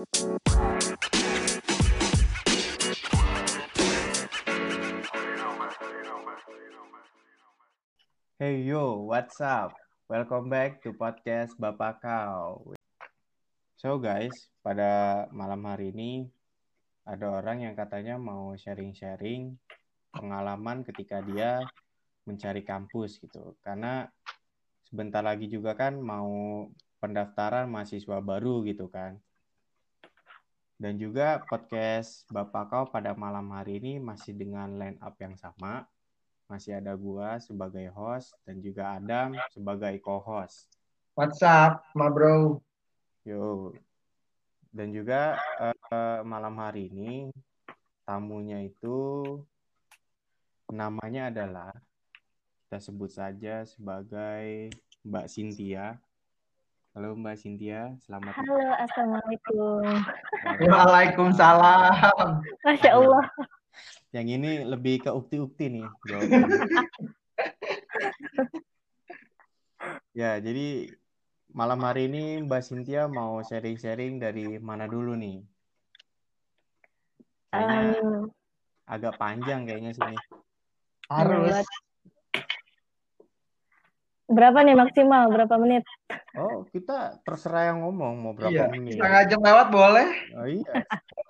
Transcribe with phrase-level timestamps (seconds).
[0.00, 0.08] Hey
[8.64, 9.76] yo, what's up?
[10.08, 12.72] Welcome back to podcast Bapak Kau.
[13.76, 14.32] So guys,
[14.64, 16.32] pada malam hari ini
[17.04, 19.52] ada orang yang katanya mau sharing-sharing
[20.16, 21.60] pengalaman ketika dia
[22.24, 23.52] mencari kampus gitu.
[23.60, 24.08] Karena
[24.80, 26.64] sebentar lagi juga kan mau
[27.04, 29.20] pendaftaran mahasiswa baru gitu kan.
[30.80, 35.84] Dan juga podcast Bapak Kau pada malam hari ini masih dengan line up yang sama
[36.50, 40.66] masih ada gua sebagai host dan juga Adam sebagai co-host.
[41.14, 42.58] What's up, ma bro?
[43.22, 43.76] Yo.
[44.74, 47.30] Dan juga uh, malam hari ini
[48.02, 49.22] tamunya itu
[50.72, 51.70] namanya adalah
[52.66, 54.72] kita sebut saja sebagai
[55.06, 56.00] Mbak Cynthia.
[56.90, 59.86] Halo Mbak Cynthia, selamat Halo, assalamualaikum.
[60.66, 62.42] Waalaikumsalam.
[62.66, 63.24] Masya Allah.
[64.10, 65.86] Yang ini lebih ke ukti-ukti nih
[70.18, 70.90] ya, jadi
[71.54, 75.46] malam hari ini Mbak Cynthia mau sharing-sharing dari mana dulu nih?
[77.54, 78.34] Kayaknya um,
[78.90, 80.18] agak panjang kayaknya sini.
[81.06, 81.62] Harus.
[84.26, 85.30] Berapa nih maksimal?
[85.30, 85.86] Berapa menit?
[86.40, 88.96] Oh, kita terserah yang ngomong mau berapa iya, menit.
[88.96, 90.08] Setengah jam lewat boleh?
[90.40, 90.72] Oh iya,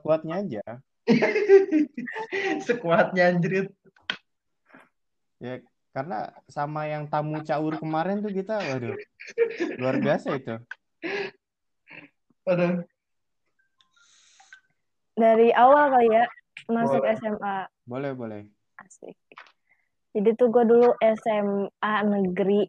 [0.07, 0.65] kuatnya aja.
[2.67, 3.75] Sekuatnya anjrit.
[5.43, 5.59] Ya,
[5.91, 8.95] karena sama yang tamu caur kemarin tuh kita, waduh,
[9.83, 10.55] luar biasa itu.
[12.47, 12.87] Aduh.
[15.19, 16.25] Dari awal kali ya,
[16.71, 17.19] masuk boleh.
[17.19, 17.57] SMA.
[17.83, 18.41] Boleh, boleh.
[18.79, 19.19] Asik.
[20.15, 22.63] Jadi tuh gue dulu SMA negeri,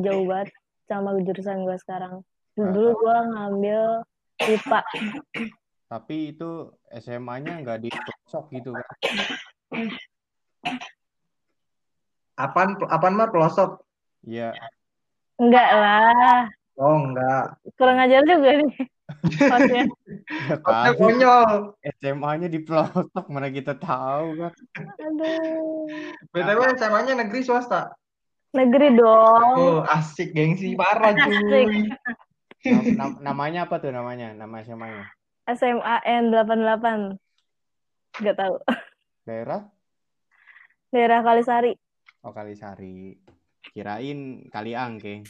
[0.00, 0.56] jauh banget
[0.92, 2.20] sama jurusan gue sekarang.
[2.52, 3.80] Dulu gue ngambil
[4.44, 4.80] IPA.
[5.88, 8.88] Tapi itu SMA-nya nggak di pelosok gitu kan?
[12.36, 13.80] Apaan, apaan mah pelosok?
[14.24, 14.52] Iya.
[15.40, 16.48] Enggak lah.
[16.80, 17.60] Oh, enggak.
[17.76, 18.72] Kurang ajar juga nih.
[19.52, 19.84] Kosnya.
[20.48, 21.76] ya, konyol.
[22.00, 24.52] SMA-nya di pelosok, mana kita tahu kan.
[24.96, 25.88] Aduh.
[26.32, 27.92] BTW SMA-nya negeri swasta?
[28.52, 29.56] Negeri dong.
[29.56, 31.64] Oh, asik gengsi parah cuy.
[32.94, 34.36] Nam namanya apa tuh namanya?
[34.36, 35.04] Nama SMA-nya?
[35.56, 36.86] SMA N88.
[38.20, 38.54] Gak tahu.
[39.24, 39.64] Daerah?
[40.92, 41.72] Daerah Kalisari.
[42.20, 43.16] Oh, Kalisari.
[43.72, 45.24] Kirain Kali Angke.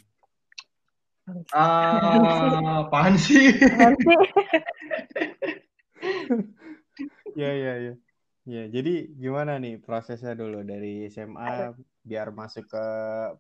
[1.55, 3.55] Ah, apaan sih?
[3.55, 4.19] Apaan sih?
[7.41, 7.95] ya, ya, ya.
[8.43, 12.87] Ya, jadi gimana nih prosesnya dulu dari SMA biar masuk ke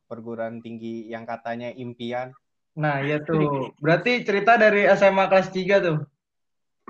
[0.06, 2.30] perguruan tinggi yang katanya impian?
[2.78, 3.74] Nah, iya tuh.
[3.82, 5.98] Berarti cerita dari SMA kelas 3 tuh.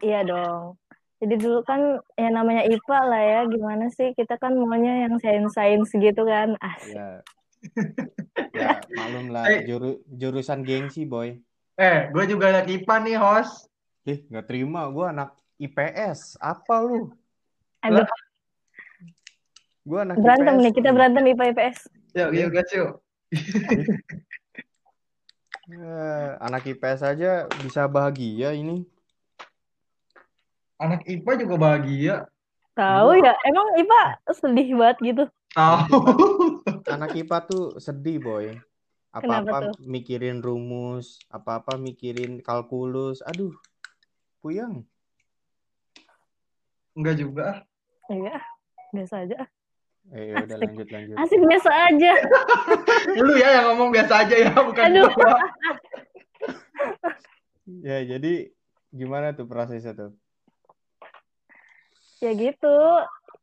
[0.05, 0.77] Iya dong.
[1.25, 5.89] Jadi dulu kan ya namanya IPA lah ya, gimana sih kita kan maunya yang sains-sains
[5.97, 6.53] gitu kan.
[6.61, 6.99] Asik.
[6.99, 7.11] Ya.
[8.59, 9.65] ya, malum lah hey.
[9.65, 11.39] juru, jurusan gengsi, boy.
[11.81, 13.73] Eh, gue juga anak IPA nih, host.
[14.05, 14.85] Ih, nggak terima.
[14.93, 16.37] Gue anak IPS.
[16.43, 17.15] Apa lu?
[17.83, 18.07] Aduh.
[19.83, 20.63] Gue anak berantem IPS.
[20.63, 21.79] nih, kita berantem IPA IPS.
[22.15, 22.91] Yuk, yuk, gas yuk.
[25.67, 28.85] ya, anak IPS aja bisa bahagia ini
[30.83, 32.17] anak IPA juga bahagia.
[32.75, 34.03] Tahu ya, emang IPA
[34.35, 35.25] sedih banget gitu.
[35.55, 35.97] Tahu.
[36.91, 38.59] Anak IPA tuh sedih, boy.
[39.13, 43.21] Apa-apa mikirin rumus, apa-apa mikirin kalkulus.
[43.29, 43.55] Aduh,
[44.43, 44.83] puyeng.
[46.97, 47.47] Enggak juga.
[48.13, 48.37] Iya,
[48.93, 49.41] biasa aja.
[50.13, 51.17] Eh, ya udah lanjut lanjut.
[51.17, 52.13] Asik biasa aja.
[53.25, 55.09] Lu ya yang ngomong biasa aja ya, bukan Aduh.
[55.17, 55.41] gua.
[57.89, 58.53] ya, jadi
[58.93, 60.13] gimana tuh prosesnya tuh?
[62.23, 62.79] ya gitu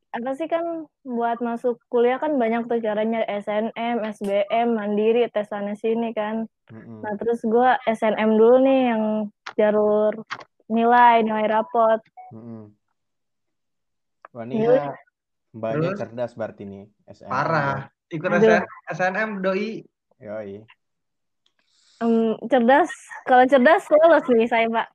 [0.09, 5.77] apa sih kan buat masuk kuliah kan banyak tuh caranya SNM, SBM, mandiri, tes sana
[5.77, 6.49] sini kan.
[6.73, 7.05] Mm-hmm.
[7.05, 9.03] Nah terus gue SNM dulu nih yang
[9.53, 10.17] jalur
[10.65, 12.01] nilai, nilai rapot.
[12.33, 12.63] Mm-hmm.
[14.29, 14.93] Wah ini ya,
[15.55, 17.31] mbaknya cerdas berarti nih SNM.
[17.31, 17.89] Parah.
[18.13, 18.29] Ikut.
[18.93, 19.81] SNM doi.
[20.19, 20.61] Yoi.
[21.99, 22.91] Um, cerdas,
[23.27, 24.87] kalau cerdas lulus nih saya pak.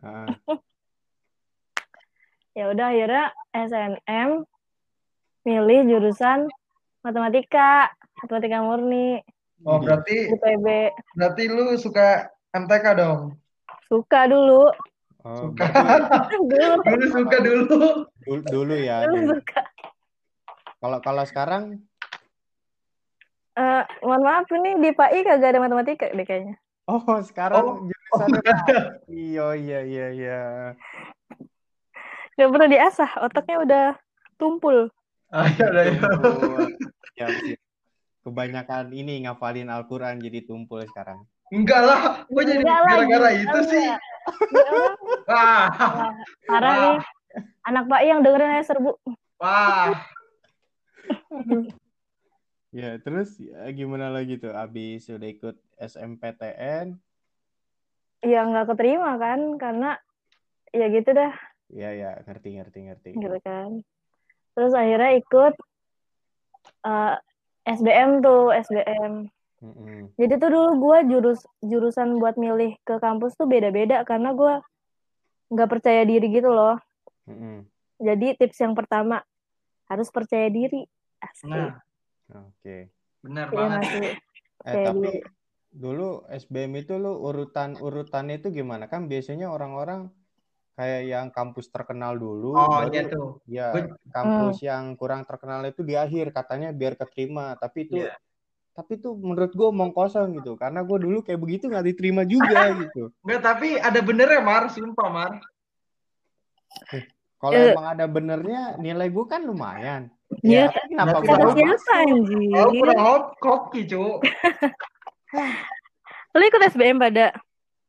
[0.00, 0.28] Uh.
[2.56, 4.48] ya udah akhirnya SNM
[5.44, 6.48] milih jurusan
[7.04, 7.92] matematika
[8.24, 9.20] matematika murni
[9.68, 10.66] oh berarti UTB
[11.20, 13.36] berarti lu suka MTK dong
[13.92, 14.72] suka dulu
[15.26, 15.64] oh, suka
[16.30, 17.90] dulu dulu suka dulu dulu,
[18.46, 19.34] dulu ya dulu dulu.
[19.34, 19.60] suka
[20.78, 21.82] kalau kalau sekarang
[23.58, 26.54] uh, mohon maaf ini di PAI kagak ada matematika deh kayaknya
[26.86, 28.22] oh sekarang Oh.
[28.22, 28.28] Pak.
[29.10, 30.40] Iya, iya, iya, iya.
[32.36, 33.86] Gak perlu diasah, otaknya udah
[34.36, 34.92] tumpul.
[35.32, 36.00] Ayo, ayo.
[36.00, 36.76] Tumpul.
[37.16, 37.60] Siap, siap.
[38.26, 41.22] Kebanyakan ini ngafalin Al-Quran jadi tumpul sekarang.
[41.46, 43.30] Enggak lah, gue jadi gara-gara gila.
[43.38, 43.86] itu sih.
[45.30, 45.70] Wah,
[46.44, 46.82] Parah Wah.
[46.82, 46.98] nih.
[47.62, 48.98] Anak Pak yang dengerin aja serbu.
[49.38, 49.94] wah.
[52.74, 54.52] Ya, terus ya, gimana lagi tuh?
[54.52, 56.98] Abis udah ikut SMPTN,
[58.20, 59.96] Ya nggak keterima kan, karena
[60.74, 61.32] ya gitu dah,
[61.72, 63.10] ya ya ngerti ngerti ngerti.
[63.16, 63.80] gitu kan.
[64.52, 65.54] Terus akhirnya ikut
[66.84, 67.14] eh,
[67.64, 69.30] SBM tuh, SBM.
[69.66, 70.14] Mm-mm.
[70.14, 74.54] Jadi tuh dulu gue jurus jurusan buat milih ke kampus tuh beda-beda karena gue
[75.50, 76.78] nggak percaya diri gitu loh.
[77.26, 77.66] Mm-mm.
[77.98, 79.24] Jadi tips yang pertama
[79.90, 80.86] harus percaya diri.
[81.18, 81.50] Asik.
[81.50, 81.80] Nah,
[82.30, 82.90] Oke.
[83.22, 83.82] benar Iya banget.
[84.66, 85.20] Eh tapi diri.
[85.74, 88.86] dulu SBM itu lu urutan urutannya itu gimana?
[88.86, 90.10] Kan biasanya orang-orang
[90.76, 93.28] kayak yang kampus terkenal dulu, Oh, baru iya tuh.
[93.48, 93.66] ya
[94.12, 97.56] kampus yang kurang terkenal itu di akhir katanya biar keterima.
[97.56, 98.12] Tapi itu Iya.
[98.76, 100.52] Tapi itu menurut gue omong kosong gitu.
[100.54, 103.08] Karena gue dulu kayak begitu nggak diterima juga gitu.
[103.24, 104.68] Enggak, tapi ada benernya, Mar.
[104.68, 105.32] Sumpah, Mar.
[107.36, 107.72] Kalau Eh.
[107.72, 110.12] emang ada benernya, nilai gue kan lumayan.
[110.44, 110.68] Iya.
[110.68, 112.52] Tapi kenapa gue Kata siapa anjir?
[112.52, 113.00] Oh, kurang
[113.40, 114.20] koki, cu.
[116.36, 117.32] Lu ikut SBM pada?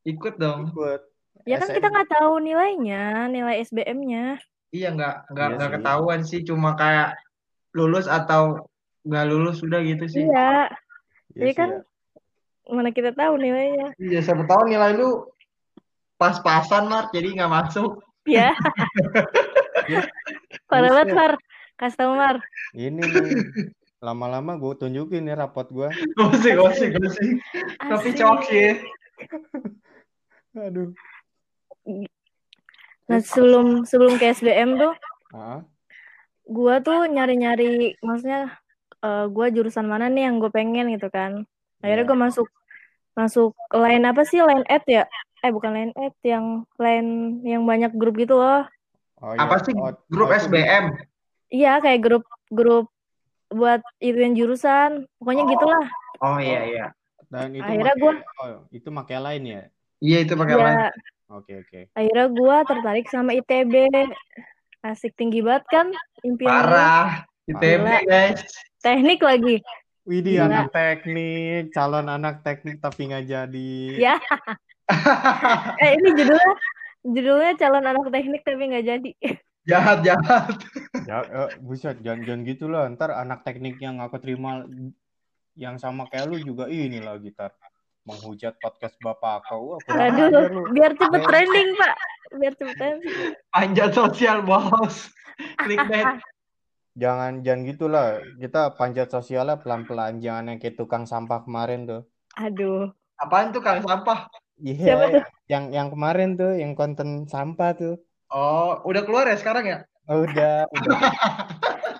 [0.07, 0.71] Ikut dong.
[0.71, 1.01] ikut?
[1.43, 1.75] Ya kan SM.
[1.79, 4.39] kita nggak tahu nilainya, nilai SBM-nya.
[4.71, 5.75] Iya, nggak nggak Iya nggak sih.
[5.79, 6.39] ketahuan sih.
[6.43, 7.15] Cuma kayak
[7.75, 8.67] lulus atau
[9.07, 10.27] nggak lulus sudah gitu sih.
[10.27, 10.67] Iya,
[11.33, 11.79] Iya Jadi sih kan ya.
[12.67, 13.95] mana kita tahu nilainya.
[13.95, 15.23] Iya, siapa tahu nilai lu
[16.19, 17.07] pas-pasan, Mar.
[17.15, 18.03] Jadi nggak masuk.
[18.27, 18.51] Ya,
[20.69, 21.15] parah banget.
[21.15, 21.33] Mar.
[21.79, 22.43] Kasih tau, Mar.
[22.75, 23.71] Ini nih.
[23.97, 25.89] Lama-lama gue tunjukin nih rapot gue.
[26.17, 27.39] Gosip, gosip, gosip.
[27.81, 28.19] Tapi Asik.
[28.19, 28.71] cok sih.
[30.57, 30.91] Aduh.
[33.07, 34.91] Nah, sebelum sebelum ke SBM tuh,
[36.49, 38.51] gua tuh nyari-nyari, maksudnya
[39.07, 41.47] eh, gua jurusan mana nih yang gue pengen gitu kan.
[41.79, 42.09] Akhirnya Iya.
[42.11, 42.47] gue masuk
[43.13, 44.43] masuk line apa sih?
[44.43, 45.07] Line ad ya?
[45.39, 46.45] Eh, bukan line ad, yang
[46.75, 47.09] line
[47.41, 48.67] yang banyak grup gitu loh.
[49.17, 49.47] Oh, iya.
[49.47, 50.85] Apa sih Oh, grup oh, itu SBM?
[51.47, 52.91] Iya, kayak grup-grup
[53.47, 55.07] buat ituin jurusan.
[55.17, 55.49] Pokoknya Oh.
[55.49, 55.85] gitulah.
[56.19, 56.85] Oh iya iya.
[57.27, 59.61] Dan itu Akhirnya gua- oh, itu pakai lain ya?
[59.97, 60.77] Iya itu pakai lain.
[60.77, 60.91] Ya,
[61.27, 61.79] Oke, oke.
[61.91, 63.73] akhirnya gua tertarik sama ITB.
[64.79, 65.87] Asik tinggi banget kan
[66.21, 66.51] impian.
[66.53, 67.09] Parah.
[67.47, 67.99] ITB Gila.
[68.05, 68.43] guys.
[68.81, 69.61] Teknik lagi.
[70.07, 70.47] Widih, Gila.
[70.47, 73.75] anak teknik, calon anak teknik tapi nggak jadi.
[73.99, 74.15] Ya,
[75.83, 76.51] eh ini judulnya
[77.03, 79.11] judulnya calon anak teknik tapi nggak jadi.
[79.67, 80.55] jahat jahat.
[81.03, 82.87] Ya, eh, buset, jangan, jangan gitu lah.
[82.87, 84.63] Ntar anak teknik yang aku terima
[85.59, 87.51] yang sama kayak lu juga ini lah gitar.
[88.07, 89.75] Menghujat podcast bapak kau.
[89.91, 90.39] Ajar lu.
[90.39, 91.95] Aduh, biar cepet trending, Pak.
[92.39, 93.35] Biar cepet trending.
[93.51, 95.11] Panjat sosial bos.
[95.67, 96.15] Clickbait.
[96.97, 98.07] Jangan, jangan gitulah.
[98.41, 100.17] Kita panjat sosialnya pelan-pelan.
[100.17, 102.01] Jangan yang kayak tukang sampah kemarin tuh.
[102.35, 102.89] Aduh.
[103.17, 104.25] Apaan tuh kang sampah?
[104.57, 108.01] Iya, yang yang kemarin tuh, yang konten sampah tuh.
[108.27, 109.79] Oh udah keluar ya sekarang ya?
[110.09, 110.97] Oh, udah, udah.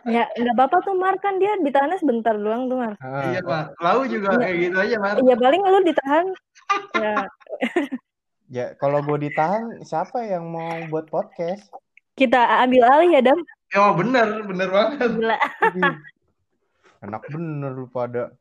[0.07, 1.19] Ya, nggak apa-apa tuh, Mar.
[1.19, 2.95] Kan dia ditahannya sebentar doang tuh, Mar.
[3.03, 3.75] Ah, Iya pak.
[3.83, 4.39] Lau juga Iya.
[4.39, 5.15] kayak gitu aja mar.
[5.19, 6.25] Ya paling lu ditahan.
[6.97, 7.15] Ya,
[8.47, 11.67] Ya, kalau gue ditahan, siapa yang mau buat podcast?
[12.15, 13.37] kita ambil alih ya, Dam.
[13.75, 15.09] Oh bener bener banget.
[15.19, 15.37] Gila.
[17.03, 18.31] Enak bener lu pada.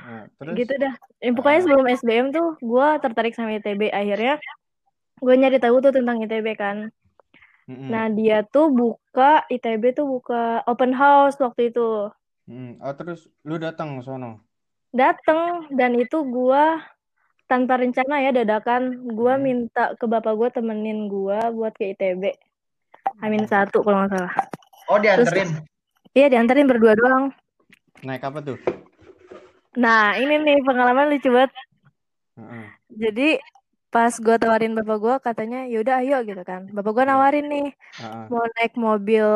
[0.00, 0.94] Nah, terus Gitu dah.
[1.20, 3.90] Eh, pokoknya sebelum SBM tuh gue tertarik sama ITB.
[3.90, 4.40] Akhirnya
[5.20, 6.88] gue nyari tahu tuh tentang ITB kan.
[7.68, 7.90] Mm-mm.
[7.92, 12.10] Nah, dia tuh buka, ITB tuh buka open house waktu itu.
[12.50, 14.42] Mm, Oh, terus lu datang ke sono.
[14.90, 16.82] Dateng, dan itu gua
[17.46, 19.06] tanpa rencana ya, dadakan.
[19.14, 19.44] Gua Hmm.
[19.46, 22.34] minta ke bapak gua temenin gua buat ke ITB.
[23.20, 24.32] Amin satu kalau nggak salah.
[24.88, 25.48] Oh dianterin.
[26.10, 27.30] Iya, diantarin berdua doang.
[28.02, 28.58] Naik apa tuh?
[29.78, 31.52] Nah, ini nih pengalaman lucu banget.
[32.34, 32.64] Heeh.
[32.90, 33.28] Jadi,
[33.86, 36.66] pas gua tawarin bapak gua, katanya, yaudah ayo gitu kan.
[36.74, 37.68] Bapak gua nawarin nih,
[38.02, 38.24] Heeh.
[38.26, 39.26] mau naik mobil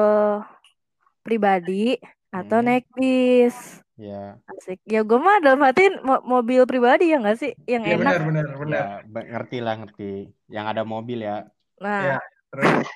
[1.23, 2.67] pribadi atau Hmm.
[2.67, 3.55] naik bis.
[3.95, 4.83] Ya, Asik.
[4.83, 7.55] Ya gue mah dalam hati mo- mobil pribadi ya nggak sih?
[7.63, 8.03] Yang Iya enak.
[8.03, 8.75] bener bener bener.
[8.75, 8.87] ya,
[9.31, 10.11] ngerti lah ngerti.
[10.51, 11.47] Yang ada mobil ya.
[11.79, 12.19] Nah, Iya.
[12.51, 12.91] Terus.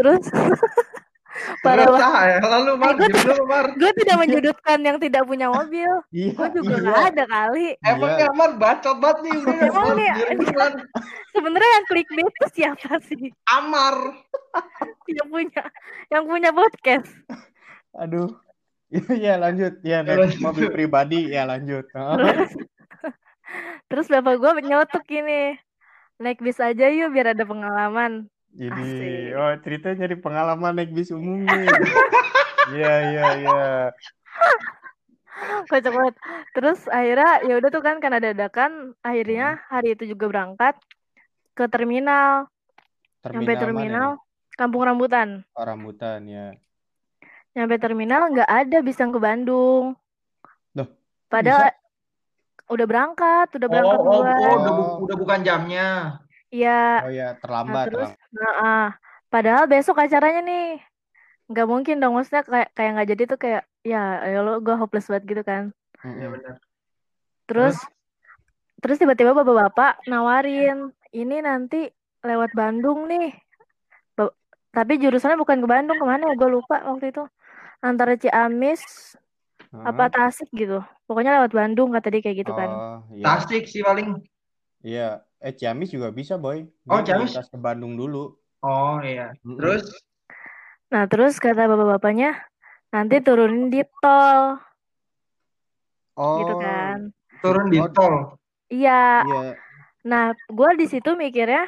[0.00, 0.24] Terus
[1.64, 2.10] parah Terus banget.
[2.10, 2.90] ah, ya, lalu mar.
[2.90, 3.66] Eh, gua- Jadi dulu mar.
[3.80, 5.92] Gue tidak menyudutkan yang tidak punya mobil.
[6.12, 6.82] Iya, Gue juga iya.
[6.82, 7.66] nggak ada kali.
[7.80, 8.20] Emang Iya.
[8.20, 9.56] ya mar bacot banget nih udah.
[9.62, 9.96] Emang Mar.
[9.96, 10.10] nih,
[10.52, 10.72] Mar.
[11.30, 13.24] Sebenarnya yang clickbait itu siapa sih?
[13.46, 13.96] Amar.
[15.06, 15.62] Yang punya,
[16.08, 17.08] yang punya podcast.
[17.94, 18.28] Aduh.
[18.90, 19.78] Iya, lanjut.
[19.80, 20.40] Ya, naik lanjut.
[20.42, 21.86] mobil pribadi ya lanjut.
[21.88, 22.16] Heeh.
[22.18, 22.52] Terus,
[23.86, 25.56] terus bapak gue nyelotok gini
[26.16, 29.38] naik bis aja yuk biar ada pengalaman Jadi, Asik.
[29.38, 31.70] oh ceritanya dari pengalaman naik bis umum nih.
[32.70, 33.64] Iya, iya, iya.
[35.70, 36.14] kocak banget
[36.52, 39.62] terus akhirnya ya udah tuh kan karena dadakan akhirnya Hmm.
[39.72, 40.76] hari itu juga berangkat
[41.56, 42.44] ke terminal
[43.20, 44.08] Terminal mana terminal
[44.52, 46.52] kampung rambutan Oh, rambutan ya.
[47.50, 49.96] nyampe terminal nggak ada bis yang ke Bandung
[50.76, 50.88] Loh,
[51.26, 51.72] padahal
[52.68, 54.96] udah berangkat udah Oh, berangkat oh, duluan oh, udah, bu- Oh.
[55.08, 55.88] udah bukan jamnya.
[56.50, 58.34] Iya Oh ya, Nah terlambat, terus, terlambat.
[58.36, 58.86] nah, ah,
[59.32, 60.66] padahal besok acaranya nih,
[61.50, 65.08] nggak mungkin dong maksudnya kayak kayak nggak jadi tuh kayak ya ya lo gue hopeless
[65.08, 65.64] banget gitu kan.
[66.04, 66.54] Iya benar.
[67.48, 67.76] Terus
[68.80, 71.90] terus tiba-tiba bapak-bapak nawarin ini nanti
[72.24, 73.32] lewat Bandung nih,
[74.16, 74.34] Ba-
[74.70, 77.24] tapi jurusannya bukan ke Bandung ke mana ya gue lupa waktu itu
[77.80, 79.16] antara Ciamis
[79.70, 80.10] apa?
[80.12, 82.70] Tasik gitu, pokoknya lewat Bandung kata dia kayak gitu kan.
[82.70, 83.24] Oh, iya.
[83.24, 84.20] Tasik sih paling.
[84.84, 85.24] Iya.
[85.40, 86.68] Eh, Ciamis juga bisa, Boy.
[86.84, 87.32] Oh, Dia Ciamis?
[87.32, 88.36] melintas ke Bandung dulu.
[88.60, 89.32] Oh iya.
[89.40, 89.88] Terus
[90.90, 92.34] Nah terus kata bapak-bapaknya
[92.90, 94.58] nanti turunin di tol
[96.18, 97.14] gitu Oh, kan.
[97.40, 97.88] turun di Oh.
[97.88, 98.14] tol.
[98.68, 99.42] Iya, iya.
[100.04, 101.64] Nah, gue di situ mikirnya,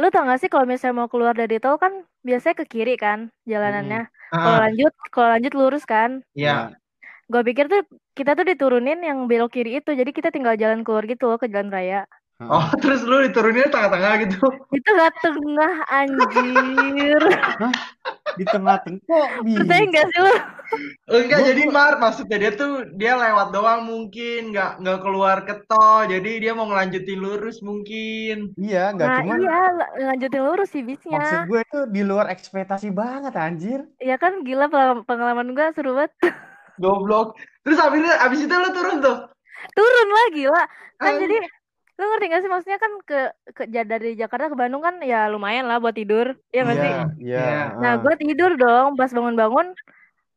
[0.00, 3.30] lu tau gak sih kalau misalnya mau keluar dari tol kan biasanya ke kiri kan
[3.46, 4.10] jalanannya.
[4.32, 6.24] Kalau Ah, lanjut, kalau lanjut lurus kan.
[6.34, 6.74] iya.
[7.30, 7.86] Gue pikir tuh
[8.18, 11.46] kita tuh diturunin yang belok kiri itu, jadi kita tinggal jalan keluar gitu loh ke
[11.46, 12.08] jalan raya.
[12.50, 14.38] Oh, terus lu diturunin tengah-tengah gitu.
[14.70, 17.20] Itu gak tengah anjir.
[18.34, 19.92] Di tengah-tengah kok Percaya bisa?
[19.94, 20.34] gak sih lu?
[21.06, 25.54] Enggak, Gua- jadi Mar, maksudnya dia tuh dia lewat doang mungkin, nggak nggak keluar ke
[25.70, 26.02] tol.
[26.10, 28.50] Jadi dia mau ngelanjutin lurus mungkin.
[28.58, 31.46] Iya, nggak Nah cuman iya, l- lanjutin lurus sih maksud bisnya.
[31.46, 33.80] gue itu di luar ekspektasi banget, anjir.
[34.02, 34.66] Ya kan gila
[35.06, 36.10] pengalaman, gue seru banget.
[36.82, 37.38] Goblok.
[37.62, 39.16] Terus akhirnya abis itu lu turun tuh.
[39.78, 40.66] Turun lagi lah.
[40.98, 41.36] Kan jadi,
[41.94, 43.18] lu ngerti gak sih maksudnya kan ke,
[43.54, 46.34] ke dari Jakarta ke Bandung kan ya lumayan lah buat tidur.
[46.50, 46.90] Ya gak sih?
[46.90, 47.38] Iya, iya.
[47.38, 47.62] Iya.
[47.78, 48.02] Nah, heeh.
[48.02, 48.86] gue tidur dong.
[48.94, 49.72] Pas bangun-bangun,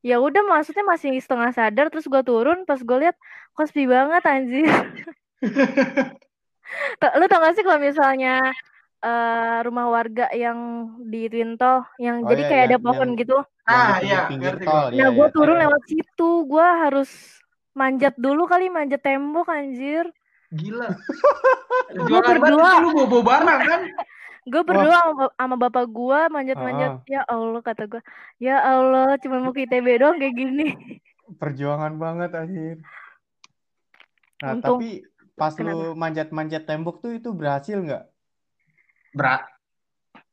[0.06, 1.90] ya udah maksudnya masih setengah sadar.
[1.90, 3.18] Terus gue turun, pas gue lihat
[3.52, 4.70] kok sepi banget anjir.
[7.18, 8.34] Lu tau gak sih kalau misalnya
[9.00, 10.58] eh, rumah warga yang
[11.06, 13.38] di Twin Tol, yang Oh jadi iya, kayak ada yang- pohon yang- gitu.
[13.68, 14.88] Ah, iya, pinggir ngerti tol, gua.
[14.94, 15.36] iya, Nah, gue iya.
[15.36, 15.62] turun iya.
[15.68, 16.30] lewat situ.
[16.46, 17.10] Gue harus
[17.74, 20.06] manjat dulu kali, manjat tembok anjir.
[20.58, 20.90] Gila.
[22.10, 22.72] Banget berdua.
[22.82, 23.82] lu bawa barang kan?
[24.44, 26.92] Gue berdua sama, ba- sama bapak gue manjat-manjat.
[26.94, 27.04] Ah.
[27.06, 28.02] Ya Allah, kata gue.
[28.40, 30.68] Ya Allah, cuma mau ke ITB doang kayak gini.
[31.36, 32.78] Perjuangan banget, anjir.
[34.40, 34.80] Nah, Untung.
[34.80, 35.76] tapi pas Kenapa?
[35.76, 38.04] lu manjat-manjat tembok tuh itu berhasil nggak?
[39.12, 39.44] Ber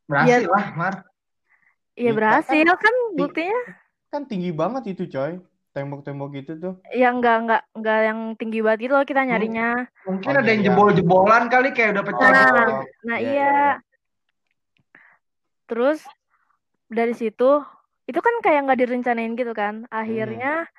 [0.04, 0.94] berhasil lah, Mar.
[1.94, 3.60] Iya Iya, berhasil kan- kan buktinya.
[4.08, 5.42] Kan tinggi banget itu, coy.
[5.74, 6.78] Tembok-tembok itu tuh.
[6.94, 9.90] Ya enggak enggak enggak yang tinggi banget gitu loh kita nyarinya.
[10.06, 10.68] Mungkin Oh, ada yang iya.
[10.70, 12.62] jebol-jebolan kali kayak udah pecah Nah, gitu.
[13.10, 13.34] Nah iya, iya.
[13.34, 13.72] iya, iya.
[15.66, 15.98] Terus
[16.86, 17.50] dari situ
[18.06, 19.90] itu kan kayak nggak direncanain gitu kan.
[19.90, 20.70] Akhirnya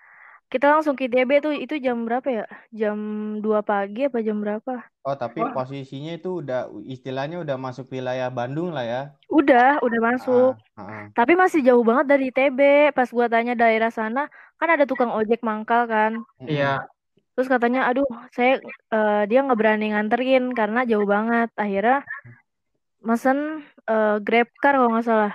[0.45, 2.45] kita langsung ke ITB tuh itu jam berapa ya?
[2.69, 2.97] Jam
[3.41, 4.85] 2 pagi apa jam berapa?
[5.05, 5.53] Oh, tapi Wah.
[5.53, 9.01] posisinya itu udah istilahnya udah masuk wilayah Bandung lah ya.
[9.29, 10.53] Udah, udah masuk.
[10.77, 11.05] Ah, ah.
[11.13, 12.93] Tapi masih jauh banget dari ITB.
[12.93, 16.21] Pas gua tanya daerah sana, kan ada tukang ojek mangkal kan.
[16.41, 16.85] Iya.
[17.35, 18.61] Terus katanya, aduh, saya
[18.93, 21.51] eh, dia nggak berani nganterin karena jauh banget.
[21.57, 22.05] Akhirnya
[23.03, 25.33] mesen eh, Grabcar kalau nggak salah,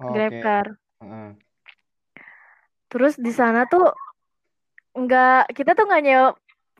[0.00, 0.14] Oh, oke.
[0.16, 0.66] Grabcar.
[1.00, 1.28] Heeh.
[2.90, 3.90] Terus di sana tuh
[4.94, 6.28] nggak, kita tuh nggak nyewa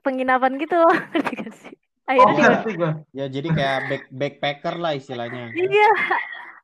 [0.04, 0.94] penginapan gitu loh,
[1.62, 1.75] sih?
[2.14, 2.73] Oh, Akhirnya tidur, ngerti.
[3.16, 5.56] Ya jadi kayak back backpacker lah istilahnya.
[5.56, 5.88] iya,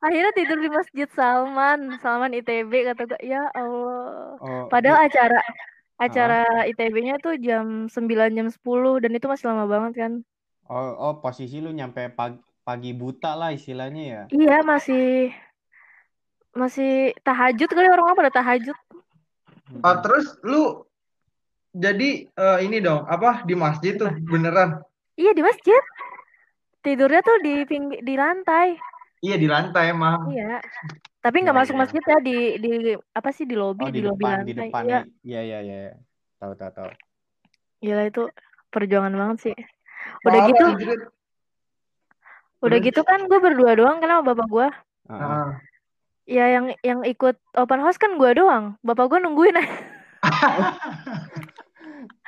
[0.01, 4.37] akhirnya tidur di Masjid Salman, Salman ITB kata gue, ya Allah.
[4.41, 5.39] Oh, Padahal acara
[5.97, 10.13] acara ITB-nya tuh jam 9 jam 10 dan itu masih lama banget kan.
[10.71, 14.21] oh, oh posisi lu nyampe pagi, pagi buta lah istilahnya ya.
[14.31, 15.33] Iya, masih
[16.51, 18.77] masih tahajud kali orang-orang pada tahajud.
[19.81, 20.83] Ah, terus lu
[21.71, 24.83] jadi eh, ini dong, apa di masjid tuh beneran?
[25.15, 25.81] Iya di masjid.
[26.81, 28.75] Tidurnya tuh di pinggir di lantai.
[29.21, 30.33] Iya di lantai emang.
[30.33, 30.59] Iya.
[31.21, 31.81] Tapi nggak Iya, masuk iya.
[31.85, 32.71] masjid ya di di
[33.13, 34.67] apa sih di lobi Oh, di, di lobi depan, di lantai.
[34.67, 35.01] depan Iya.
[35.21, 35.93] Iya, iya, iya.
[36.41, 36.89] Tahu, tahu, tahu.
[37.85, 38.23] Gila itu
[38.73, 39.55] perjuangan banget sih.
[40.25, 40.65] Udah Parah, gitu,
[42.65, 44.67] udah gitu kan gue berdua doang sama bapak gue.
[45.13, 45.21] Heeh.
[45.21, 45.49] Ah.
[46.25, 48.73] Ya yang yang ikut open house kan gue doang.
[48.81, 49.53] Bapak gue nungguin.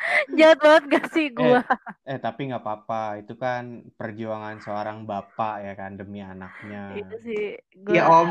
[0.40, 1.60] Jahat banget gak sih gue?
[2.04, 3.24] Eh, tapi nggak apa-apa.
[3.24, 6.92] Itu kan perjuangan seorang bapak ya kan demi anaknya.
[7.00, 7.42] Itu sih
[7.84, 7.94] gue.
[7.96, 8.30] Iya om.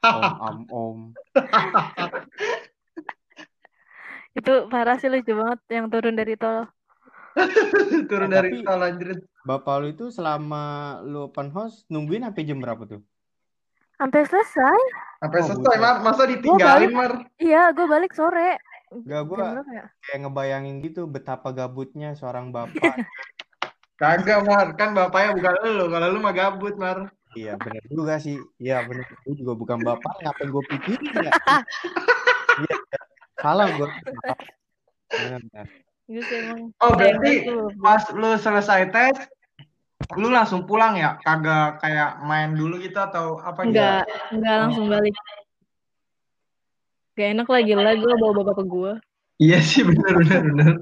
[0.00, 0.98] Om, om, om.
[4.38, 6.70] Itu parah sih lucu banget yang turun dari tol.
[8.10, 9.18] Turun Eh, dari tol anjir.
[9.42, 13.00] Bapak lu itu selama lu open house nungguin sampai jam berapa tuh?
[14.00, 14.80] Sampai selesai.
[15.20, 15.76] Sampai Oh, selesai.
[15.76, 15.96] Mar.
[16.00, 17.12] Masa ditinggalin, Mar?
[17.36, 18.56] Iya, gue balik sore.
[18.90, 19.86] Enggak, Jam gua berapa ya?
[20.02, 22.74] kayak ngebayangin gitu betapa gabutnya seorang bapak.
[24.00, 24.66] Kagak, Mar.
[24.74, 25.86] Kan bapaknya bukan lu.
[25.92, 27.12] Kalau lu mah gabut, Mar.
[27.38, 28.42] Iya bener juga sih.
[28.58, 29.06] Iya bener.
[29.22, 30.10] Gue juga bukan bapak.
[30.26, 31.32] Ngapain gue pikirin ya?
[32.60, 32.76] Iya.
[32.76, 33.00] iya.
[33.38, 33.88] Salah gue.
[36.10, 36.22] Gue
[36.82, 37.70] Oh, berarti tuh.
[37.78, 39.16] pas lu selesai tes,
[40.18, 41.14] lu langsung pulang ya?
[41.22, 43.78] Kagak kayak main dulu gitu atau apa gitu?
[43.78, 44.02] Enggak,
[44.34, 45.14] enggak langsung balik.
[47.20, 48.92] Gak enak lagi lah gue bawa bapak ke gue.
[49.44, 50.74] Iya sih, bener, bener, bener.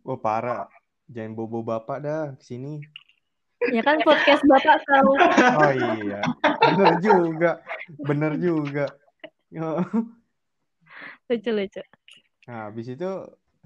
[0.00, 0.64] Wah parah.
[1.04, 2.80] Jangan bobo bapak dah ke sini.
[3.68, 5.12] Ya kan podcast bapak tahu.
[5.60, 6.24] Oh iya.
[6.72, 7.50] Bener juga.
[8.08, 8.88] Bener juga.
[9.52, 9.84] Yo.
[11.28, 11.84] Lucu-lucu.
[12.48, 13.10] Nah, habis itu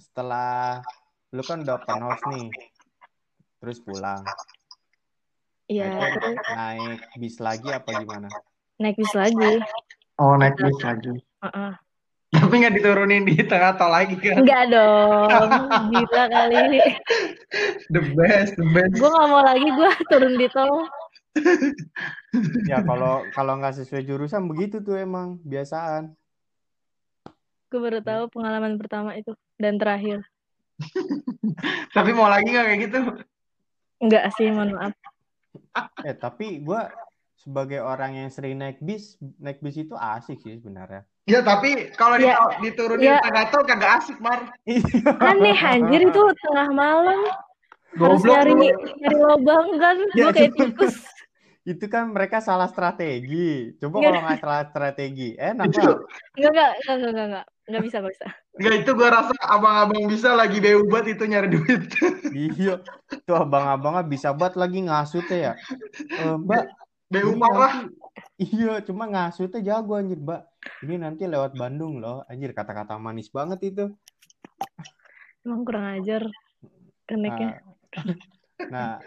[0.02, 0.82] setelah
[1.30, 2.50] lu kan udah open house nih.
[3.62, 4.26] Terus pulang.
[5.70, 8.26] Iya, Naik, terus naik bis lagi apa gimana?
[8.82, 9.62] naik bis lagi.
[10.18, 11.22] Oh, naik bis lagi.
[12.32, 14.40] Tapi nggak diturunin di tengah tol lagi kan?
[14.40, 15.28] Enggak dong.
[15.92, 16.80] Gila kali.
[17.92, 18.96] The best, the best.
[18.96, 20.86] Gue gak mau lagi gue turun di tol.
[22.70, 26.14] Ya kalau kalau nggak sesuai jurusan begitu tuh emang biasaan.
[27.68, 30.24] Gue baru tahu pengalaman pertama itu dan terakhir.
[31.92, 32.98] Tapi mau lagi nggak kayak gitu?
[34.02, 34.92] Enggak sih, mohon maaf.
[36.02, 36.90] Eh tapi gua
[37.38, 41.06] sebagai orang yang sering naik bis, naik bis itu asik sih sebenarnya.
[41.22, 43.22] Ya, tapi kalau Ya, diturunin ya.
[43.22, 44.42] tengah tol kagak asik, Mar.
[45.22, 47.20] Aneh anjir itu tengah malam
[47.94, 48.64] harus Goblok nyari lu.
[48.98, 49.96] nyari lobang kan.
[50.16, 50.96] Ya, Gue kayak tikus.
[51.62, 53.70] Itu kan mereka salah strategi.
[53.78, 54.10] Coba Nggak.
[54.10, 55.94] kalau nggak salah strategi, enak Itu, lah.
[56.34, 57.46] Enggak, enggak, enggak, enggak, enggak, enggak.
[57.62, 58.26] Enggak bisa, enggak bisa.
[58.52, 61.82] nggak itu gua rasa abang-abang bisa lagi beu banget itu nyari duit.
[62.34, 62.74] Iya,
[63.22, 65.52] tuh abang-abangnya bisa banget lagi ngasutnya ya.
[65.94, 66.64] Eh, mbak,
[67.06, 67.86] Beu parah.
[67.86, 67.92] nanti,
[68.42, 70.42] iya, cuma ngasutnya jago anjir, mbak.
[70.82, 73.84] Ini nanti lewat Bandung loh, anjir kata-kata manis banget itu.
[75.42, 76.22] Emang kurang ajar
[77.06, 77.62] keneknya.
[78.70, 78.98] Nah,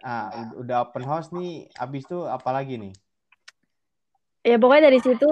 [0.00, 2.92] nah, ud- udah open house nih, abis itu apa lagi nih?
[4.40, 5.28] Ya pokoknya dari situ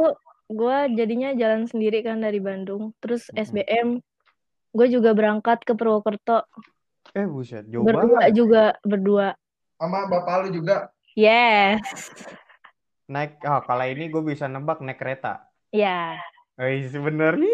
[0.49, 2.93] gue jadinya jalan sendiri kan dari Bandung.
[3.01, 3.29] Terus.
[3.33, 4.01] SBM
[4.77, 6.45] gue juga berangkat ke Purwokerto
[7.17, 8.37] Eh, buset, jauh berdua banget.
[8.37, 9.27] juga berdua.
[9.81, 10.93] Sama bapak lu juga.
[11.17, 11.81] Yes.
[13.09, 15.49] Naik, oh, kalau ini gue bisa nebak naik kereta.
[15.73, 16.21] Ya,
[16.61, 17.49] Eh, sebenarnya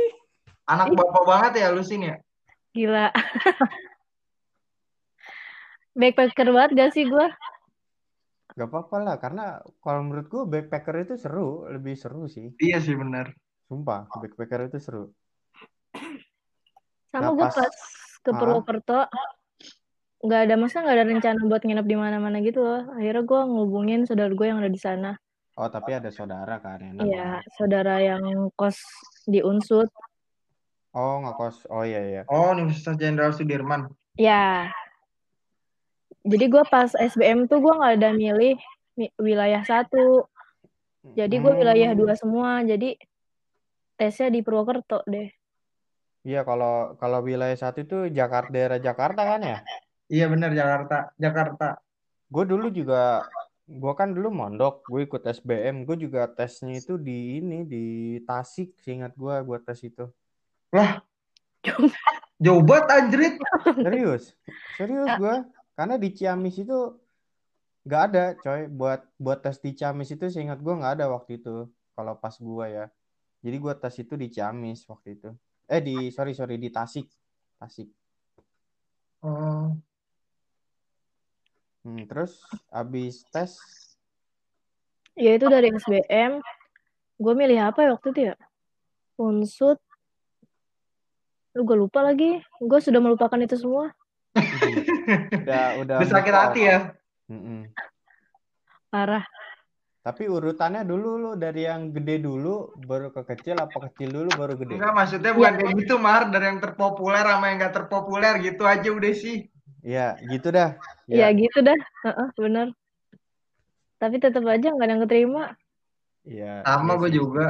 [0.67, 2.17] Anak bapak banget ya lu sini ya?
[2.75, 3.07] gila.
[5.95, 7.27] Backpacker banget gak sih gue?
[8.55, 12.55] gak apa-apa lah, karena kalau menurut gue backpacker itu seru, lebih seru sih.
[12.59, 13.35] Iya sih bener.
[13.67, 15.11] Sumpah, backpacker itu seru.
[17.11, 17.75] Sama Nah, gue pas- pas
[18.25, 18.39] ke Ah.
[18.39, 19.01] Purwokerto
[20.25, 22.83] nggak ada masa nggak ada rencana buat nginep di mana-mana gitu loh.
[22.95, 25.19] Akhirnya gue ngubungin saudara gue yang ada di sana.
[25.55, 28.83] Oh, tapi ada saudara kan, Iya, saudara yang kos
[29.23, 29.87] di Unsud.
[30.95, 31.67] Oh, ngekos.
[31.71, 32.23] Oh iya iya.
[32.31, 33.91] Oh, Universitas Jenderal Sudirman.
[34.15, 34.71] Ya,
[36.25, 38.57] jadi gue pas SBM tuh gue nggak ada milih
[38.97, 40.25] mi- wilayah satu.
[41.15, 42.01] Jadi gue wilayah Hmm.
[42.01, 42.65] dua semua.
[42.65, 42.97] Jadi
[44.01, 45.29] tesnya di Purwokerto deh.
[46.25, 49.59] Iya, kalau kalau wilayah satu itu Jakarta, daerah Jakarta kan ya?
[50.09, 51.13] Iya bener Jakarta.
[51.21, 51.69] Jakarta.
[52.33, 53.29] Gue dulu juga,
[53.65, 57.85] gue kan dulu mondok, gue ikut SBM, gue juga tesnya itu di ini di
[58.29, 60.05] Tasik, seingat gue, gue tes itu.
[62.45, 63.35] Jauh banget anjrit.
[63.65, 64.25] Serius,
[64.77, 65.37] serius gue,
[65.73, 67.01] karena di Ciamis itu
[67.89, 71.65] nggak ada, coy, buat buat tes di Ciamis itu seingat gue nggak ada waktu itu,
[71.97, 72.93] kalau pas gue ya.
[73.41, 75.33] Jadi gue tes itu di Ciamis waktu itu.
[75.65, 77.09] Eh di, sorry sorry di Tasik,
[77.57, 77.89] Tasik.
[79.25, 79.73] Oh.
[81.85, 82.41] Hmm, terus
[82.73, 83.53] abis tes,
[85.15, 86.43] Ya itu dari SBM.
[87.23, 88.37] Gue milih apa ya waktu itu ya?
[89.15, 89.79] Unsud.
[91.55, 92.43] Lu gue lupa lagi.
[92.59, 93.95] Gue sudah melupakan itu semua.
[94.35, 96.79] udah udah Udah sakit hati ya.
[97.31, 97.71] Mm-mm.
[98.91, 99.23] Parah.
[100.03, 104.59] Tapi urutannya dulu lu dari yang gede dulu baru ke kecil apa kecil dulu baru
[104.59, 104.83] gede?
[104.83, 106.27] Enggak maksudnya bukan kayak gitu Mar.
[106.27, 109.54] Dari yang terpopuler sama yang gak terpopuler gitu aja udah sih.
[109.85, 110.81] Iya, gitu dah.
[111.05, 111.77] Ya, Ya, gitu dah.
[112.09, 112.69] Heeh, bener.
[114.01, 115.45] Tapi tetap aja nggak ada yang keterima.
[116.25, 117.47] iya, Sama iya gue juga.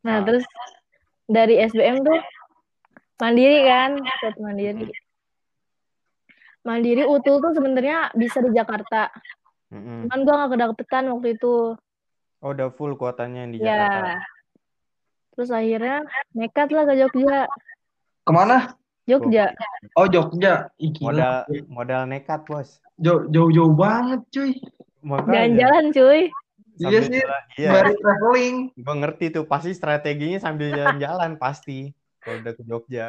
[0.00, 0.24] Nah, Ah.
[0.24, 0.44] terus
[1.28, 2.18] dari SBM tuh
[3.20, 4.88] mandiri kan, set mandiri.
[6.64, 9.12] Mandiri utul tuh sebenarnya bisa di Jakarta.
[9.70, 10.08] Mm-mm.
[10.08, 11.76] Cuman gua nggak kedapetan waktu itu.
[12.40, 13.76] Oh, udah full kuotanya yang di Ya.
[13.76, 14.14] Jakarta.
[15.36, 15.96] Terus akhirnya
[16.32, 17.38] nekat lah ke Jogja.
[18.24, 18.72] Ke mana?
[19.06, 19.54] Jogja.
[19.94, 20.68] Oh Jogja.
[20.76, 21.08] Ih, gila.
[21.08, 21.32] Modal
[21.68, 22.82] modal nekat, Bos.
[22.96, 24.52] Jauh- Jauh-jauh banget cuy.
[25.00, 26.20] Jalan-jalan cuy.
[26.76, 27.16] Iya sambil sih.
[27.16, 27.42] jalan.
[27.56, 28.56] Iya, Baru traveling.
[28.74, 31.94] gue ngerti tuh pasti strateginya sambil jalan-jalan pasti.
[32.20, 33.06] Kalau udah ke Jogja.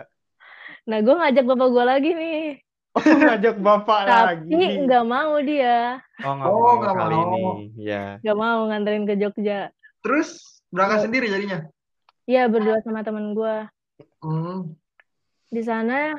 [0.86, 2.42] Nah gue ngajak bapak gue lagi nih.
[2.94, 4.54] Oh, ngajak bapak Tapi lagi.
[4.86, 6.00] nggak mau dia.
[6.22, 7.26] Oh, nggak Oh, mau nggak kali mau.
[7.28, 7.44] ini.
[7.76, 8.22] Ya.
[8.22, 9.60] Nggak mau nganterin ke Jogja.
[10.00, 10.30] Terus
[10.70, 11.60] berangkat sendiri jadinya.
[12.24, 13.56] Iya berdua sama temen gue.
[14.20, 14.78] Hmm.
[15.48, 16.12] Di sana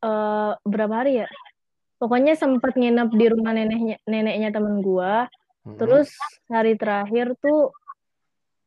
[0.00, 1.28] eh, berapa hari ya?
[1.96, 5.14] Pokoknya sempat nginep di rumah neneknya neneknya temen gue.
[5.62, 5.78] Mm-mm.
[5.78, 6.10] Terus
[6.50, 7.70] hari terakhir tuh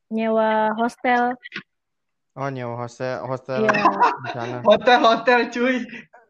[0.08, 1.36] nyewa hostel.
[2.36, 3.72] Oh, nyewa hostel hostel Iya.
[4.24, 4.58] di sana.
[4.64, 5.78] Hotel-hotel cuy.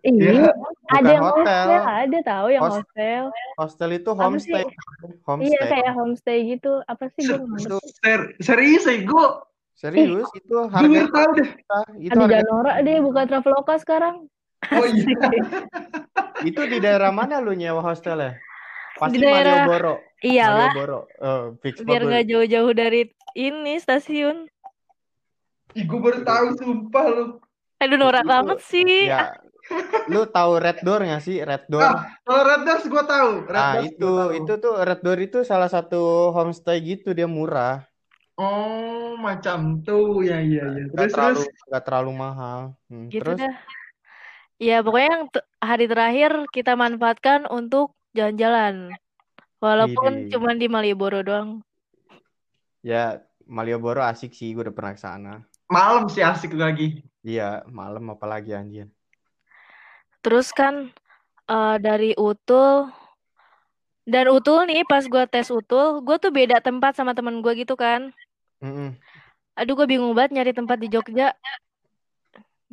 [0.06, 0.54] Iya,
[0.86, 1.66] ada yang hotel.
[1.66, 3.24] hostel, ada tahu yang Host- hostel.
[3.58, 4.62] Hostel itu homestay.
[4.62, 4.70] Iya
[5.26, 5.66] Homestay.
[5.66, 6.72] kayak homestay gitu.
[6.86, 7.42] Apa sih gue.
[8.06, 9.28] Ser- serius ya gue.
[9.76, 11.50] Serius itu Gue harga baru tahu deh.
[12.00, 14.16] itu Ada harga Danora deh buka Traveloka sekarang.
[14.66, 15.06] Oh iya.
[16.50, 18.32] itu di daerah mana lu nyewa hostel ya?
[18.96, 19.96] Pasti Di daerah- Malioboro.
[20.22, 21.00] Iyalah, Malioboro.
[21.60, 23.02] Fix biar nggak jauh-jauh dari
[23.34, 24.48] ini stasiun.
[25.74, 27.26] Ih, gue baru tahu sumpah lu.
[27.78, 29.06] Aduh norak Itu- banget sih.
[29.06, 29.36] Ya,
[30.08, 31.44] lu tahu Red Door nggak sih?
[31.44, 31.84] Red Door.
[31.84, 33.30] Ah, kalau Red Doors gue tahu.
[33.44, 34.30] Red Nah, Doors itu tahu.
[34.32, 37.84] itu tuh Red Door itu salah satu homestay gitu dia murah.
[38.36, 40.21] Oh, macam tuh.
[40.28, 40.84] Ya, iya, iya.
[40.91, 41.67] Nggak Terus, terlalu terus.
[41.71, 42.60] nggak terlalu mahal.
[42.91, 43.56] Hmm, Gitu terus dah.
[44.56, 45.26] Ya pokoknya yang
[45.60, 48.95] hari terakhir kita manfaatkan untuk jalan-jalan.
[49.60, 50.32] Walaupun Widih.
[50.36, 51.50] cuma di Malioboro doang.
[52.86, 55.34] ya Malioboro asik sih, gue udah pernah ke sana.
[55.67, 57.02] Malam sih asik lagi.
[57.26, 58.88] Iya, malam apalagi anjir.
[60.21, 60.89] Terus kan
[61.50, 62.89] eh, dari Utul
[64.06, 67.74] dan Utul nih pas gua tes Utul, gue tuh beda tempat sama temen gue gitu
[67.74, 68.13] kan.
[68.63, 68.96] Mm-mm.
[69.60, 71.32] Aduh gue bingung banget nyari tempat di Jogja.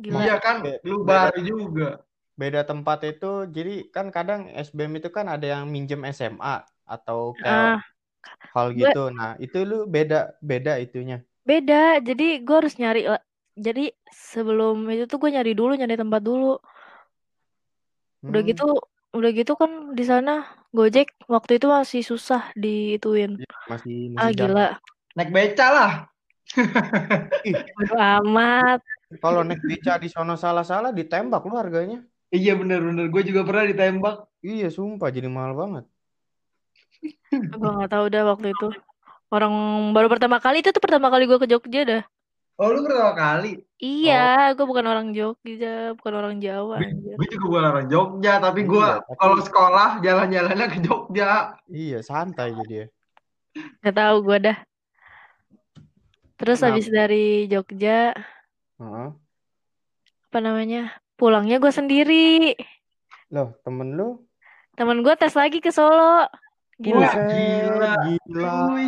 [0.03, 0.19] Gila.
[0.25, 2.03] Iya kan, lu baru juga.
[2.33, 7.45] Beda tempat itu, jadi kan kadang SBM itu kan ada yang minjem SMA atau Ah,
[7.45, 7.69] kayak
[8.55, 9.01] hal gue- gitu.
[9.13, 11.17] Nah, itu lu beda beda itunya.
[11.45, 12.01] beda.
[12.01, 13.01] Jadi gue harus nyari.
[13.53, 16.57] Jadi sebelum itu tuh gue nyari dulu, nyari tempat dulu.
[18.27, 18.49] Udah Hmm.
[18.49, 18.63] gitu,
[19.13, 20.31] udah gitu kan di sana
[20.73, 23.37] Gojek waktu itu masih susah diituin.
[23.37, 24.65] Iya, masih Ah masih gila,
[25.13, 25.91] Naik beca lah.
[28.17, 28.81] Amat.
[29.21, 32.01] kalau naik beca di sono salah-salah ditembak lu harganya.
[32.33, 33.13] Iya bener-bener.
[33.13, 34.25] Gue juga pernah ditembak.
[34.41, 35.85] Iya, sumpah jadi mahal banget.
[37.29, 38.67] Gue nggak tahu dah waktu itu.
[39.29, 39.53] Orang
[39.93, 42.03] baru pertama kali itu tuh pertama kali gue ke Jogja dah.
[42.57, 43.65] Oh, lu pertama kali.
[43.81, 46.77] Iya, gue bukan orang Jogja, bukan orang Jawa.
[47.17, 51.57] Gue juga bukan orang Jogja, tapi gue Iya, tapi- kalau sekolah jalan-jalannya ke Jogja.
[51.69, 52.87] Iya, santai jadi ya.
[53.85, 54.57] Gak tahu gue dah.
[56.35, 56.67] Terus Nah.
[56.69, 58.11] habis dari Jogja,
[58.77, 59.09] Heeh.
[60.27, 60.89] apa namanya?
[61.13, 62.57] Pulangnya gue sendiri.
[63.29, 64.25] Loh, temen lu?
[64.73, 66.25] Temen gue tes lagi ke Solo.
[66.75, 66.97] Gila.
[66.99, 67.93] Wah, Buset, gila.
[68.01, 68.49] gila.
[68.67, 68.85] Cuy,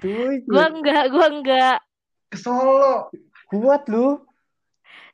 [0.00, 1.78] Cuy, Gue enggak, gue enggak.
[2.26, 3.12] ke Solo.
[3.46, 4.24] kuat lu.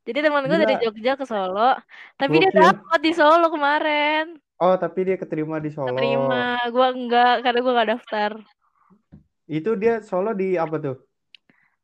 [0.02, 0.74] Jadi teman gue dari.
[0.80, 1.76] Jogja ke Solo,
[2.16, 2.62] tapi dia Gokil.
[2.64, 4.34] dapat di Solo kemarin.
[4.56, 5.92] Oh, tapi dia keterima di Solo.
[5.92, 8.30] Terima, gue enggak karena gue gak daftar.
[9.44, 10.96] Itu dia Solo di apa tuh?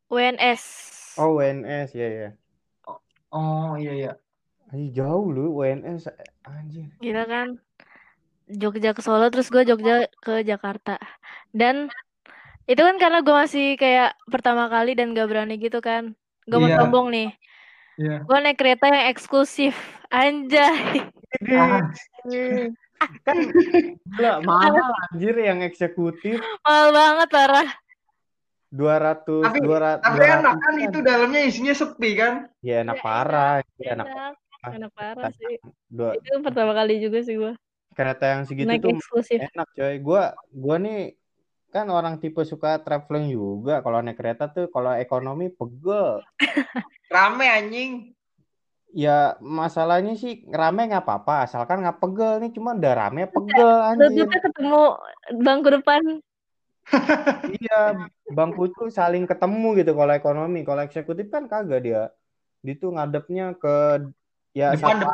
[0.08, 0.62] UNS.
[1.18, 2.28] Oh, WNS, ya ya.
[3.28, 4.12] Oh iya iya.
[4.72, 6.08] Ih, jauh lu WNS
[6.44, 6.88] anjir.
[7.00, 7.48] Gila kan?
[8.48, 10.96] Jogja ke Solo, terus gue Jogja ke Jakarta.
[11.52, 11.92] Dan
[12.64, 16.16] itu kan karena gue masih kayak pertama kali dan gak berani gitu kan.
[16.48, 16.78] Gak mau Iya.
[16.80, 17.28] sombong nih.
[18.00, 18.16] Iya.
[18.24, 19.76] Gue naik kereta yang eksklusif.
[20.08, 21.04] Anjay.
[21.52, 21.84] Ah,
[23.22, 23.36] Kan
[24.16, 24.74] gila, mahal
[25.06, 27.68] anjir yang eksekutif Mahal banget parah.
[28.68, 32.34] 200 Tapi- 200 Tapi enak kan itu dalamnya isinya sepi kan?
[32.60, 34.06] Ya enak parah, ya, enak.
[34.06, 34.32] Enak.
[34.74, 35.56] Enak parah sih.
[35.88, 37.54] Dua Itu pertama kali juga sih gue.
[37.94, 39.42] kereta yang segitu Naik tuh eksklusif.
[39.42, 39.94] enak coy.
[39.98, 41.18] Gua gua nih
[41.68, 43.82] kan orang tipe suka traveling juga.
[43.82, 46.22] Kalau naik kereta tuh kalau ekonomi pegel.
[47.14, 48.14] Rame anjing.
[48.88, 52.50] Ya masalahnya sih rame nggak apa-apa, asalkan nggak pegel nih.
[52.54, 53.70] Cuma udah rame pegel.
[53.98, 54.82] Duduknya ketemu
[55.42, 56.02] bangku depan.
[57.48, 60.64] Iya, bangku tuh saling ketemu gitu kalau ekonomi.
[60.64, 62.02] Kalau eksekutif kan kagak dia.
[62.64, 64.08] Dia tuh ngadepnya ke
[64.56, 65.04] ya Depan.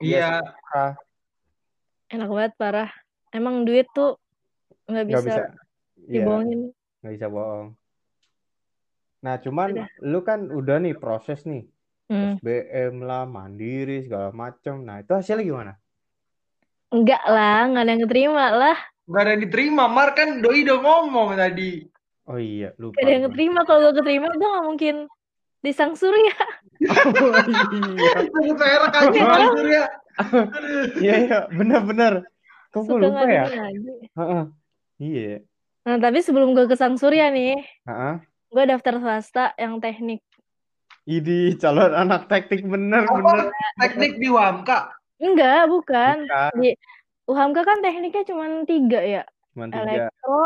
[0.00, 0.84] Iya, Iya.
[2.12, 2.90] Enak banget parah.
[3.32, 4.16] Emang duit tuh
[4.86, 5.42] nggak bisa, bisa.
[6.06, 6.60] Iya, dibohongin.
[7.02, 7.68] nggak bisa bohong.
[9.24, 9.88] Nah, cuman Udah.
[10.06, 11.66] lu kan udah nih proses nih.
[12.06, 12.38] Hmm.
[12.38, 14.86] SBM lah, mandiri segala macem.
[14.86, 15.72] Nah, itu hasilnya gimana?
[16.94, 18.78] Enggak lah, nggak ada yang keterima lah.
[19.06, 19.84] Gak ada yang diterima.
[19.86, 21.86] Mar kan doi udah ngomong tadi.
[22.26, 22.98] Oh iya, lupa.
[22.98, 23.30] Gak ada yang gua.
[23.30, 23.60] keterima.
[23.62, 24.96] Kalau gue keterima, gue nggak mungkin
[25.62, 26.34] di Sang Surya.
[26.34, 27.32] Oh
[27.86, 28.18] iya.
[28.54, 29.84] Merek aja Bang Surya.
[31.04, 32.24] Iya, iya, benar-benar.
[32.72, 33.44] Kok gue Suka lupa ya?
[34.16, 34.42] Heeh.
[34.96, 35.34] Iya.
[35.86, 38.14] Nah, tapi sebelum gue ke Sang Surya nih, Heeh.
[38.50, 40.24] gue daftar swasta yang teknik.
[41.06, 43.14] Idi calon anak teknik bener Apa?
[43.22, 43.46] bener.
[43.78, 44.90] Teknik di Wamka.
[45.22, 46.26] Enggak, bukan.
[46.26, 46.52] Bukan.
[46.58, 46.70] Di
[47.26, 49.22] UHAMKA kan tekniknya cuma tiga ya.
[49.50, 49.82] Cuma tiga.
[49.82, 50.42] Elektro,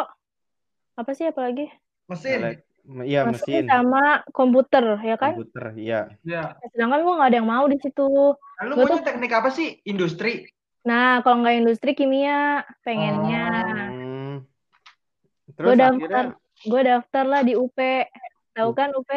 [0.97, 1.69] apa sih apalagi?
[2.09, 2.40] Mesin.
[2.40, 3.64] Elek- Iya Mesin mesin.
[3.69, 5.37] sama komputer, ya kan?
[5.37, 6.16] Komputer, iya.
[6.25, 6.57] Ya.
[6.73, 8.09] Sedangkan gue nggak ada yang mau di situ.
[8.35, 9.79] Nah, lu Gua maunya tuh- teknik apa sih?
[9.85, 10.49] Industri.
[10.83, 13.47] Nah, kalau nggak industri kimia, pengennya.
[13.87, 14.35] Hmm.
[15.53, 16.25] Gue Terus daftar, akhirnya
[16.66, 17.79] gue daftar lah di UP.
[18.57, 19.11] Tahu kan UP?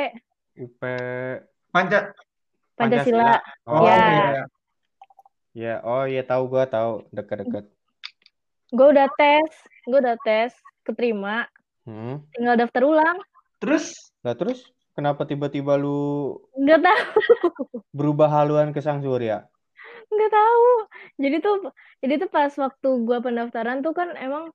[0.59, 0.81] UP
[1.71, 1.99] Panca.
[2.75, 3.39] Pancasila.
[3.63, 3.95] Oh Ya.
[3.95, 4.27] iya.
[4.27, 4.43] Ya,
[5.85, 7.69] oh iya tahu gua tahu dekat-dekat.
[8.73, 9.51] Gue udah tes,
[9.85, 10.49] gue udah tes,
[10.81, 11.45] keterima.
[11.85, 12.25] Hmm.
[12.33, 13.17] Tinggal daftar ulang.
[13.61, 13.93] Terus
[14.25, 14.65] Lah terus
[14.97, 17.03] kenapa tiba-tiba lu Nggak tahu,
[17.97, 19.45] berubah haluan ke Sang Surya?
[20.13, 20.67] nggak tahu.
[21.21, 21.55] Jadi tuh,
[22.01, 24.53] jadi tuh pas waktu gue pendaftaran tuh kan emang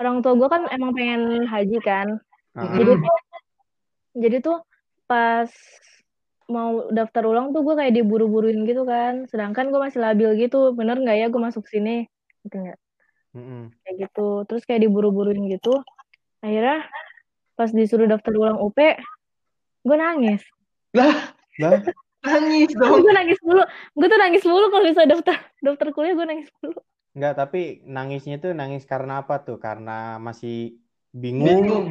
[0.00, 2.08] orang tua gue kan emang pengen haji kan.
[2.56, 2.76] Heeh.
[2.80, 3.18] Jadi tuh,
[4.16, 4.58] jadi tuh
[5.08, 5.50] pas
[6.46, 9.26] mau daftar ulang tuh gue kayak diburu-buruin gitu kan.
[9.26, 10.72] Sedangkan gue masih labil gitu.
[10.72, 12.06] Bener nggak ya gue masuk sini?
[12.46, 12.78] Gitu nggak?
[13.36, 13.62] Mm-mm.
[13.82, 14.28] Kayak gitu.
[14.46, 15.82] Terus kayak diburu-buruin gitu.
[16.40, 16.86] Akhirnya
[17.56, 18.78] pas disuruh daftar ulang UP,
[19.82, 20.44] gue nangis.
[20.92, 21.80] lah Lah,
[22.20, 23.00] nangis dong.
[23.00, 23.64] Gue nangis mulu.
[23.96, 26.76] Gue tuh nangis mulu kalau bisa daftar daftar kuliah gue nangis mulu.
[27.16, 29.56] enggak, tapi nangisnya tuh nangis karena apa tuh?
[29.56, 30.76] Karena masih
[31.16, 31.86] bingung Bingung.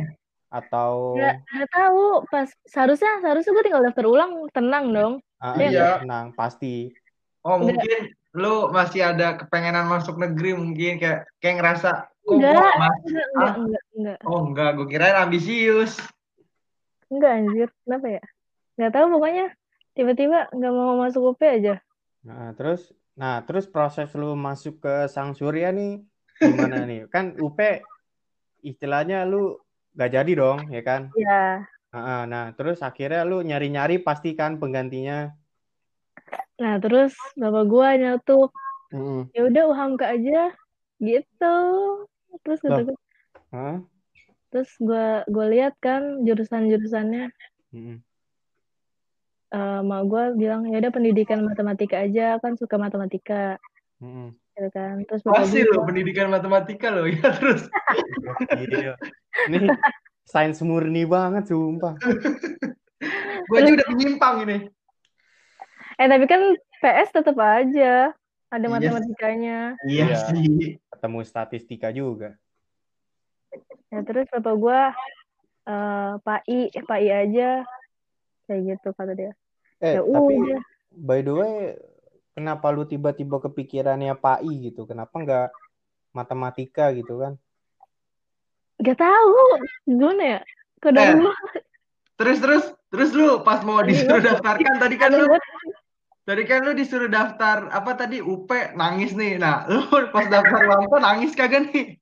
[0.56, 2.04] Atau Nggak, nggak tahu.
[2.32, 5.14] Pas seharusnya seharusnya gue tinggal daftar ulang tenang dong.
[5.44, 5.68] Ah, Iya.
[5.70, 6.96] iya, tenang, pasti.
[7.44, 11.92] Oh mungkin lu masih ada kepengenan masuk negeri mungkin kayak kayak ngerasa
[12.28, 12.52] Enggak.
[12.58, 14.20] gua mas Enggak, enggak, enggak, enggak.
[14.26, 15.94] oh enggak gue kirain ambisius
[17.08, 17.70] Enggak anjir.
[17.86, 18.24] Kenapa ya?
[18.76, 19.46] Nggak tahu pokoknya
[19.96, 21.80] tiba-tiba nggak mau masuk UP aja.
[22.26, 26.02] Nah, terus nah, terus proses lu masuk ke Sang Surya nih
[26.42, 27.06] gimana nih?
[27.14, 27.56] Kan UP
[28.66, 29.56] istilahnya lu
[29.96, 31.10] gak jadi dong, ya kan?
[31.16, 31.64] Ya.
[31.96, 35.32] Nah, nah, terus akhirnya lu nyari-nyari pasti kan penggantinya.
[36.60, 38.52] Nah, terus bapak gua nyeletuk,
[38.92, 39.32] Mm-mm.
[39.32, 40.42] ya udah UHAMKA aja
[41.00, 41.58] gitu.
[42.44, 42.96] Terus gua,
[43.56, 43.80] Hah?
[44.52, 47.28] terus gua gua lihat kan jurusan-jurusannya
[47.76, 48.00] Mm-mm.
[49.52, 53.60] eh mak gua bilang ya udah pendidikan matematika aja kan suka matematika
[54.00, 54.32] Mm-mm.
[54.56, 55.04] Gitu kan.
[55.04, 57.68] Terus pasti gua lo pendidikan matematika lo ya terus
[58.72, 58.96] Iya.
[59.48, 59.68] Ini
[60.24, 61.96] sains murni banget, sumpah.
[63.46, 64.58] gue aja udah menyimpang ini
[65.96, 66.42] eh tapi kan
[66.82, 68.10] PS tetap aja
[68.50, 68.74] ada Iya.
[68.74, 69.60] matematikanya.
[69.86, 70.18] iya Iya.
[70.28, 72.34] sih Ketemu statistika juga.
[73.88, 74.82] Ya terus bapak gua
[75.66, 77.50] eh Pak I, Pak I aja
[78.46, 79.32] kayak gitu kata dia.
[79.80, 80.62] Eh, Ya tapi udah.
[80.96, 81.56] by the way,
[82.36, 84.84] kenapa lu tiba-tiba kepikirannya Pak I gitu?
[84.84, 85.48] Kenapa nggak
[86.12, 87.34] matematika gitu kan?
[88.78, 89.40] Gak tahu
[89.86, 90.40] gimana ya?
[90.78, 91.16] Kode Eh.
[92.16, 95.28] terus terus terus lu pas mau disuruh daftarkan tadi kan lu
[96.24, 101.00] tadi kan lu disuruh daftar apa tadi UP nangis nih nah lu pas daftar Wampa
[101.00, 101.96] nangis kagak nih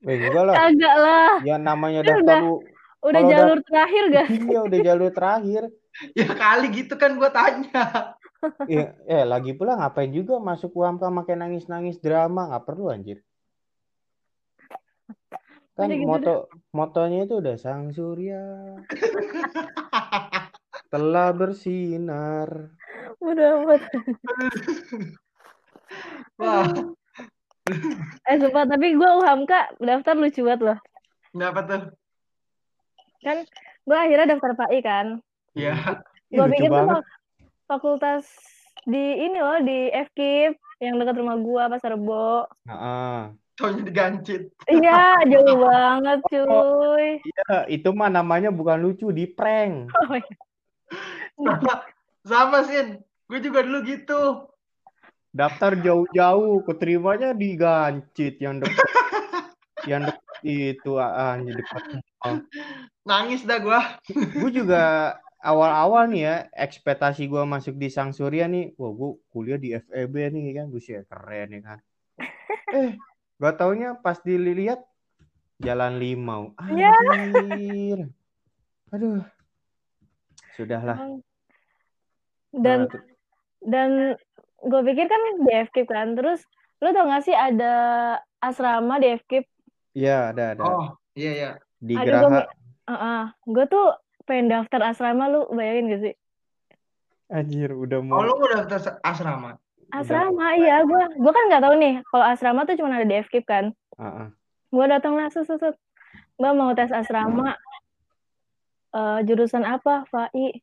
[0.00, 0.54] Eh, enggak lah.
[0.56, 1.30] Kagak lah.
[1.44, 2.54] Ya namanya daftar udah- lu
[3.00, 4.26] Udah jalur terakhir gak?
[4.28, 5.62] Iya udah jalur terakhir.
[6.18, 11.36] ya kali gitu kan gue tanya Eh, eh lagi pula ngapain juga masuk UHAMKA makai
[11.36, 13.20] nangis-nangis drama nggak perlu anjir.
[15.76, 16.34] Kan gitu moto
[16.72, 18.40] motonya itu udah Sang Surya
[20.92, 22.72] telah bersinar.
[23.20, 23.82] Udah amat.
[26.40, 26.68] wah
[28.26, 30.78] Eh sumpah, tapi gue UHAMKA daftar lucu banget loh.
[31.30, 31.82] kenapa tuh
[33.20, 33.44] Kan
[33.84, 35.06] gue akhirnya daftar PAI kan.
[35.52, 35.76] ya
[36.32, 37.04] Gue lucu pikir tuh
[37.70, 38.26] fakultas
[38.82, 42.50] di ini loh, di FKIP yang dekat rumah gue, Pasar Rebo.
[42.66, 43.30] Heeh.
[43.60, 47.20] taunya digancit Iya, jauh banget cuy.
[47.20, 49.86] Ya, itu mah namanya bukan lucu, di prank.
[51.40, 51.54] Oh, iya.
[51.62, 51.74] sama
[52.26, 52.98] sama sin
[53.30, 54.50] gue juga dulu gitu
[55.30, 58.74] Daftar jauh-jauh, keterimanya di Gancit yang dekat
[59.90, 62.02] yang dek itu ah, anjir dekat.
[63.06, 63.80] nangis dah gue
[64.34, 69.56] Gue juga awal-awal nih ya, ekspektasi gue masuk di Sang Surya nih, wah gue kuliah
[69.56, 71.78] di FEB nih kan, gue sih keren ya kan.
[72.70, 72.94] Eh,
[73.40, 74.84] gak taunya pas dilihat
[75.60, 76.56] Jalan Limau.
[76.72, 76.92] Ya.
[77.12, 78.08] Anjir.
[78.94, 79.20] Aduh.
[80.56, 80.96] Sudahlah.
[82.50, 83.00] Dan Nah,
[83.60, 83.90] dan
[84.60, 86.16] gue pikir kan di FKIP kan.
[86.16, 86.40] Terus
[86.80, 87.72] lu tau gak sih ada
[88.40, 89.44] asrama di FKIP?
[89.92, 90.62] Iya, ada ada.
[90.64, 90.86] oh
[91.18, 92.28] iya iya Di Aduh, Geraha.
[92.30, 93.86] gue gue tuh
[94.30, 96.14] pengen daftar asrama lu bayangin gak sih?
[97.34, 99.58] Anjir, udah Oh, mau lu mau daftar asrama?
[99.90, 103.42] Asrama, iya gua gua kan nggak tahu nih kalau asrama tuh cuma ada di FKIP
[103.42, 103.74] kan.
[103.98, 104.28] Ah, ah.
[104.70, 105.50] Gua datang lah set.
[106.38, 107.58] Mbak mau tes asrama
[108.90, 110.02] Eh, jurusan apa?
[110.10, 110.58] FAI.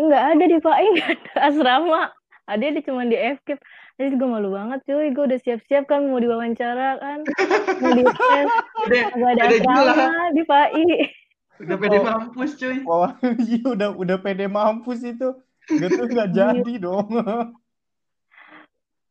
[0.00, 2.02] Nggak ada di FAI, nggak ada asrama.
[2.48, 3.60] Ada di cuma di FKIP.
[3.96, 7.24] Jadi gue malu banget cuy, gue udah siap-siap kan mau diwawancara kan,
[7.80, 8.48] mau dites,
[8.84, 10.88] Udah, nggak ada udah asrama di FAI.
[11.56, 12.78] Udah pede mampus cuy.
[12.84, 13.12] Wah,
[13.48, 15.32] iya udah udah pede mampus itu.
[15.66, 17.08] Gitu nggak jadi dong.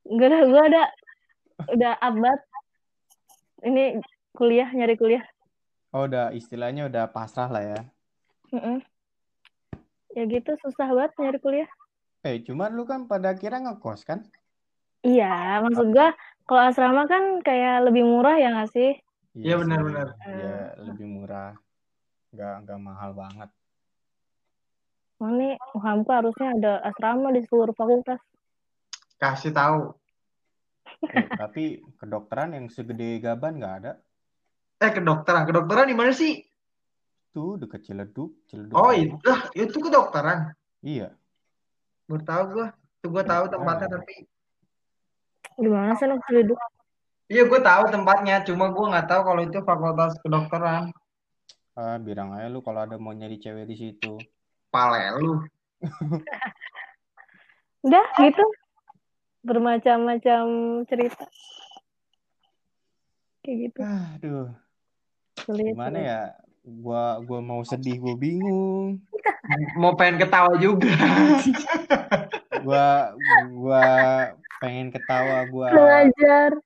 [0.06, 0.88] Gue udah, gue udah,
[1.74, 2.40] udah abad.
[3.66, 3.98] Ini
[4.38, 5.26] kuliah, nyari kuliah.
[5.90, 7.82] Oh, udah istilahnya udah pasrah lah ya.
[8.54, 8.84] Mm-mm.
[10.14, 11.70] Ya gitu, susah banget nyari kuliah.
[12.22, 14.22] Eh, cuman lu kan pada akhirnya ngekos kan?
[15.02, 16.08] Iya, maksud gue
[16.46, 18.98] kalau asrama kan kayak lebih murah ya nggak sih?
[19.38, 20.08] Iya, benar-benar.
[20.26, 21.54] Iya, lebih murah.
[22.36, 23.50] Nggak nggak mahal banget.
[25.24, 28.20] Oh, nih UHAMKA harusnya ada asrama di seluruh fakultas.
[29.16, 29.96] Kasih tahu.
[31.08, 33.92] Eh, tapi kedokteran yang segede gaban nggak ada.
[34.84, 35.48] Eh, kedokteran.
[35.48, 36.44] Kedokteran di mana sih?
[37.32, 38.76] Tuh deket Ciledug, Ciledug.
[38.76, 40.52] Oh, itu lah, itu kedokteran.
[40.84, 41.16] Iya.
[42.12, 42.68] Baru tahu gua.
[43.00, 44.28] Itu gua tahu tempatnya tapi
[45.56, 46.20] Gimana sih, Nuk?
[46.28, 46.60] Ciledug?
[47.32, 48.44] Iya, gue tahu tempatnya.
[48.44, 50.92] Cuma gue nggak tahu kalau itu fakultas kedokteran.
[51.76, 54.16] Ah, bilang aja lu kalau ada mau nyari cewek di situ.
[54.72, 55.44] Pale lu.
[57.84, 58.46] Udah gitu.
[59.44, 60.44] Bermacam-macam
[60.88, 61.28] cerita.
[63.44, 63.80] Kayak gitu.
[63.84, 64.48] Aduh,
[65.44, 65.76] Sulit.
[65.76, 66.22] gimana ya?
[66.64, 68.98] Gua gua mau sedih, gua bingung.
[69.78, 70.90] Mau pengen ketawa juga.
[72.66, 73.14] Gua
[73.54, 73.84] gua
[74.58, 76.58] pengen ketawa, gua Belajar.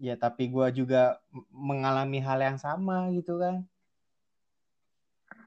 [0.00, 1.20] ya tapi gua juga
[1.52, 3.68] mengalami hal yang sama gitu kan.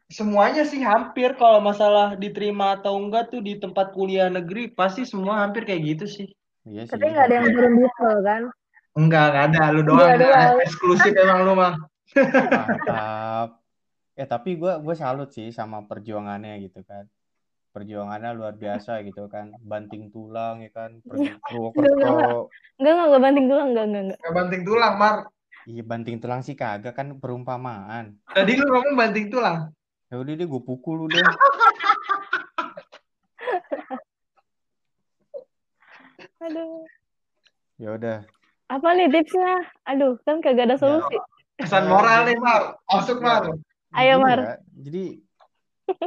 [0.09, 5.45] Semuanya sih hampir kalau masalah diterima atau enggak tuh di tempat kuliah negeri pasti semua
[5.45, 6.27] hampir kayak gitu sih.
[6.65, 6.97] Iya sih.
[6.97, 8.41] Tapi nggak ada yang turun diesel kan?
[8.97, 9.61] Enggak, enggak ada.
[9.69, 10.01] Lu doang.
[10.01, 10.55] Nggak doang.
[10.65, 11.73] Eksklusif emang lu mah.
[12.17, 13.49] Mantap.
[14.17, 17.05] Ya tapi gua gua salut sih sama perjuangannya gitu kan.
[17.69, 19.53] Perjuangannya luar biasa gitu kan.
[19.61, 22.49] Banting tulang ya kan, pergi Purwokerto.
[22.81, 24.17] Enggak, enggak, enggak banting tulang, enggak, enggak, enggak.
[24.25, 25.17] Nggak banting tulang, Mar.
[25.69, 28.17] Iya banting tulang sih kagak kan perumpamaan.
[28.25, 29.69] Tadi lu ngomong banting tulang.
[30.09, 31.21] Ya udah deh gue pukul udah.
[36.39, 36.81] Aduh.
[37.77, 38.17] Ya udah.
[38.69, 39.69] Apa nih tipsnya?
[39.85, 41.17] Aduh, kan kagak ada solusi.
[41.57, 42.81] Pesan moral nih, Mar.
[42.89, 43.53] Masuk, Mar.
[43.93, 44.39] Ayo, Mar.
[44.39, 45.03] ya, Jadi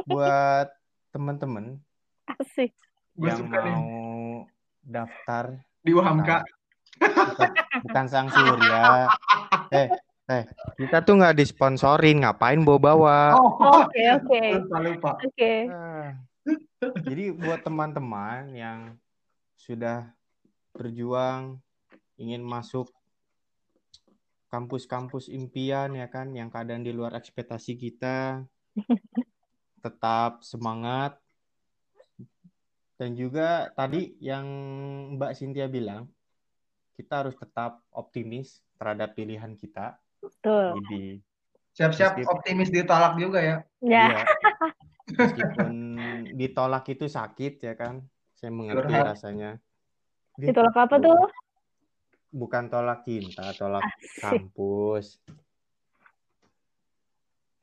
[0.03, 0.67] buat
[1.11, 1.79] teman-teman
[2.25, 2.71] Asik.
[3.15, 3.75] Yang suka nih.
[3.75, 3.87] mau
[4.81, 5.45] daftar
[5.83, 6.43] Di Uhamka.
[6.99, 7.49] bukan,
[7.83, 9.11] bukan sang surya.
[9.69, 9.87] Eh,
[10.31, 10.43] eh,
[10.79, 13.35] kita tuh nggak disponsorin, ngapain bawa-bawa.
[13.35, 14.41] Oh, Oke, oke.
[14.79, 15.11] lupa.
[15.19, 15.53] Oke.
[15.67, 16.15] Ah.
[17.03, 18.79] Jadi buat teman-teman yang
[19.55, 20.11] sudah
[20.75, 21.61] berjuang
[22.19, 22.91] ingin masuk
[24.51, 28.45] kampus-kampus impian ya kan yang kadang di luar ekspektasi kita
[29.83, 31.17] tetap semangat
[32.99, 34.45] dan juga tadi yang
[35.17, 36.05] Mbak Cynthia bilang
[36.93, 40.65] kita harus tetap optimis terhadap pilihan kita Betul.
[40.79, 41.03] jadi
[41.73, 43.57] Siap-siap Meskipun- optimis ditolak juga ya.
[43.81, 44.05] Ya.
[44.13, 44.23] Iya.
[45.19, 45.73] Meskipun
[46.37, 48.05] ditolak itu sakit ya kan.
[48.37, 49.05] Saya mengerti Curhat.
[49.17, 49.51] rasanya.
[50.37, 51.17] Ditolak apa tuh?
[52.29, 54.21] Bukan tolak cinta, tolak Asik.
[54.21, 55.17] kampus.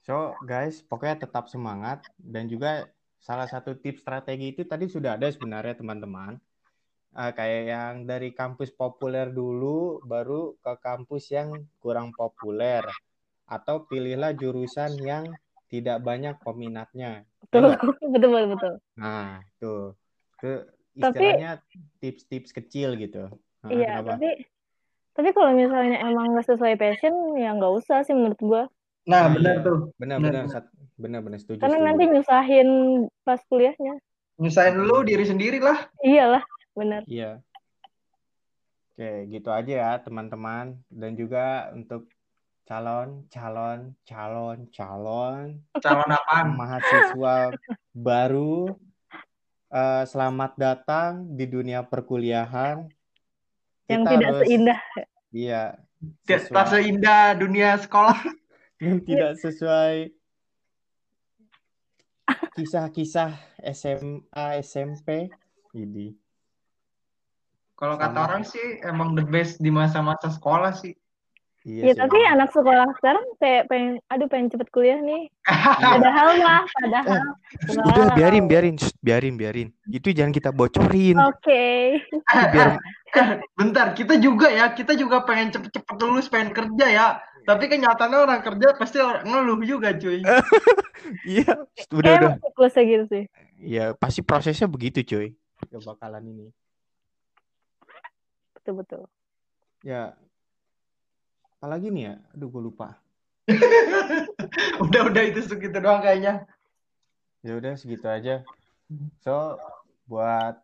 [0.03, 5.31] So, guys, pokoknya tetap semangat dan juga salah satu tips strategi itu tadi sudah ada
[5.31, 6.35] sebenarnya teman-teman.
[7.11, 11.51] Eh, kayak yang dari kampus populer dulu baru ke kampus yang
[11.83, 12.87] kurang populer
[13.51, 15.27] atau pilihlah jurusan yang
[15.67, 17.27] tidak banyak peminatnya.
[17.27, 18.73] Ya Betul, betul, betul, betul.
[18.95, 19.99] Nah, tuh.
[20.39, 20.51] Itu
[21.03, 21.53] Tapi- istilahnya
[21.99, 23.27] tips-tips kecil gitu.
[23.67, 24.15] Nah, Iya, kenapa?
[24.17, 24.31] tapi
[25.11, 28.63] tapi kalau misalnya emang nggak sesuai passion, ya nggak usah sih menurut gua.
[29.11, 29.67] Nah, Nah, benar iya.
[29.67, 29.79] tuh.
[29.99, 30.45] Benar-benar
[30.95, 31.59] benar-benar setuju.
[31.59, 31.89] Karena setuju.
[31.91, 32.69] nanti nyusahin
[33.27, 33.95] pas kuliahnya.
[34.39, 35.91] Nyusahin lu diri sendiri lah.
[36.01, 36.41] Iyalah,
[36.75, 37.03] benar.
[37.07, 37.43] Iya.
[38.95, 40.77] Oke, gitu aja ya teman-teman.
[40.93, 42.11] Dan juga untuk
[42.69, 46.47] calon, calon, calon, calon Calon apaan?
[46.55, 47.51] mahasiswa
[47.97, 48.77] baru,
[49.73, 52.87] eh, selamat datang di dunia perkuliahan.
[53.91, 54.81] Yang Kita tidak harus, seindah.
[55.35, 55.63] iya,
[56.23, 58.19] sesuai, seindah dunia sekolah.
[58.85, 60.15] yang tidak sesuai
[62.55, 63.35] kisah-kisah
[63.75, 65.27] SMA, SMP.
[65.75, 66.15] Ini.
[67.81, 68.27] Kalau kata Sama.
[68.29, 70.93] orang sih emang the best di masa-masa sekolah sih.
[71.65, 72.01] Ya Iya sih.
[72.05, 75.29] tapi anak sekolah sekarang kayak pengen, aduh pengen cepet kuliah nih.
[75.97, 77.25] Padahal mah, padahal.
[77.69, 78.17] Udah Wow.
[78.17, 79.69] biarin, biarin, Shh, biarin, biarin.
[79.89, 81.17] Itu jangan kita bocorin.
[81.21, 81.97] Oke.
[82.05, 82.77] Itu biar
[83.11, 87.07] Eh, bentar, kita juga ya, kita juga pengen cepet-cepet lulus, pengen kerja ya.
[87.43, 90.23] Tapi kenyataannya orang kerja pasti orang ngeluh juga, cuy.
[91.27, 91.59] iya,
[91.91, 92.33] udah Kayak udah.
[92.39, 93.25] siklusnya gitu sih.
[93.59, 95.35] Iya, pasti prosesnya begitu, cuy.
[95.75, 96.47] Gak bakalan ini.
[98.71, 99.11] Betul-betul.
[99.83, 100.15] Ya,
[101.59, 102.15] apalagi nih ya?
[102.39, 103.03] Aduh, gue lupa.
[104.87, 106.47] Udah-udah itu segitu doang kayaknya.
[107.43, 108.47] Ya udah segitu aja.
[109.27, 109.59] So,
[110.07, 110.63] buat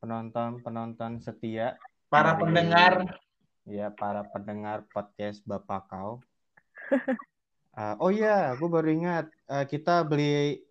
[0.00, 1.76] penonton-penonton setia
[2.08, 2.92] Para dari pendengar,
[3.68, 6.24] ya para pendengar podcast Bapak Kau.
[7.76, 10.64] Eh, oh iya, gue baru ingat eh, kita beli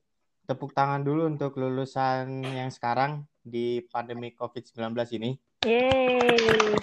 [0.49, 4.89] tepuk tangan dulu untuk lulusan yang sekarang di pandemi COVID-19
[5.21, 5.44] ini.
[5.65, 6.77] Yeay.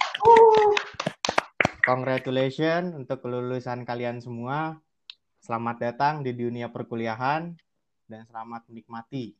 [1.87, 4.75] Congratulations untuk kelulusan kalian semua.
[5.39, 7.55] Selamat datang di dunia perkuliahan
[8.11, 9.39] dan selamat menikmati.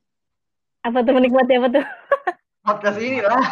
[0.88, 1.86] Apa tuh menikmati apa tuh?
[2.64, 3.44] podcast ini lah.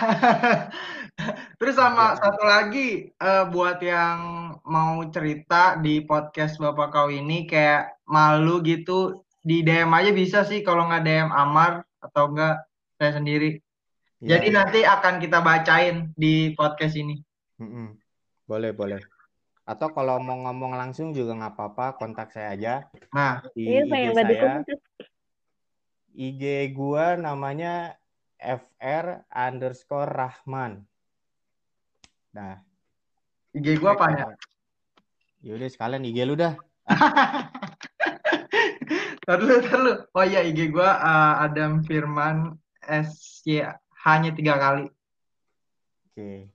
[1.59, 4.19] Terus sama satu lagi, eh, buat yang
[4.63, 10.63] mau cerita di podcast Bapak Kau ini kayak malu gitu, di DM aja bisa sih
[10.63, 12.63] kalau nggak DM Amar atau enggak
[12.95, 13.59] saya sendiri.
[14.21, 17.17] Ya, Jadi nanti akan kita bacain di podcast ini.
[17.57, 17.97] mm-mm.
[18.45, 19.01] Boleh, boleh.
[19.65, 22.73] Atau kalau mau ngomong langsung juga nggak apa-apa, kontak saya aja
[23.09, 24.61] Nah, di Iya IG saya.
[26.13, 26.43] IG
[26.77, 27.97] gua namanya
[28.37, 30.85] fr underscore rahman.
[32.37, 32.61] Nah,
[33.57, 34.25] IG gua apa ya?
[35.41, 36.53] Yaudah sekalian IG lu dah.
[39.25, 39.93] Ntar dulu.
[40.13, 42.53] Oh iya, IG gua eh, Adam Firman
[42.85, 44.89] SY hanya tiga kali.
[46.09, 46.49] Oke.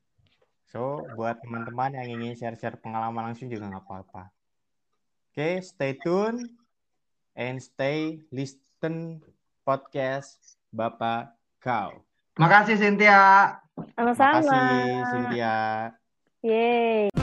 [0.66, 4.28] So, buat teman-teman yang ingin share-share pengalaman langsung juga nggak apa-apa.
[5.30, 6.42] Oke, stay tune
[7.38, 9.22] and stay listen
[9.62, 11.32] podcast Bapak
[11.62, 12.02] Kau.
[12.36, 13.56] Makasih Cynthia.
[13.96, 14.42] Sama-sama.
[14.42, 15.56] Makasih Cynthia.
[16.44, 17.15] Yeay.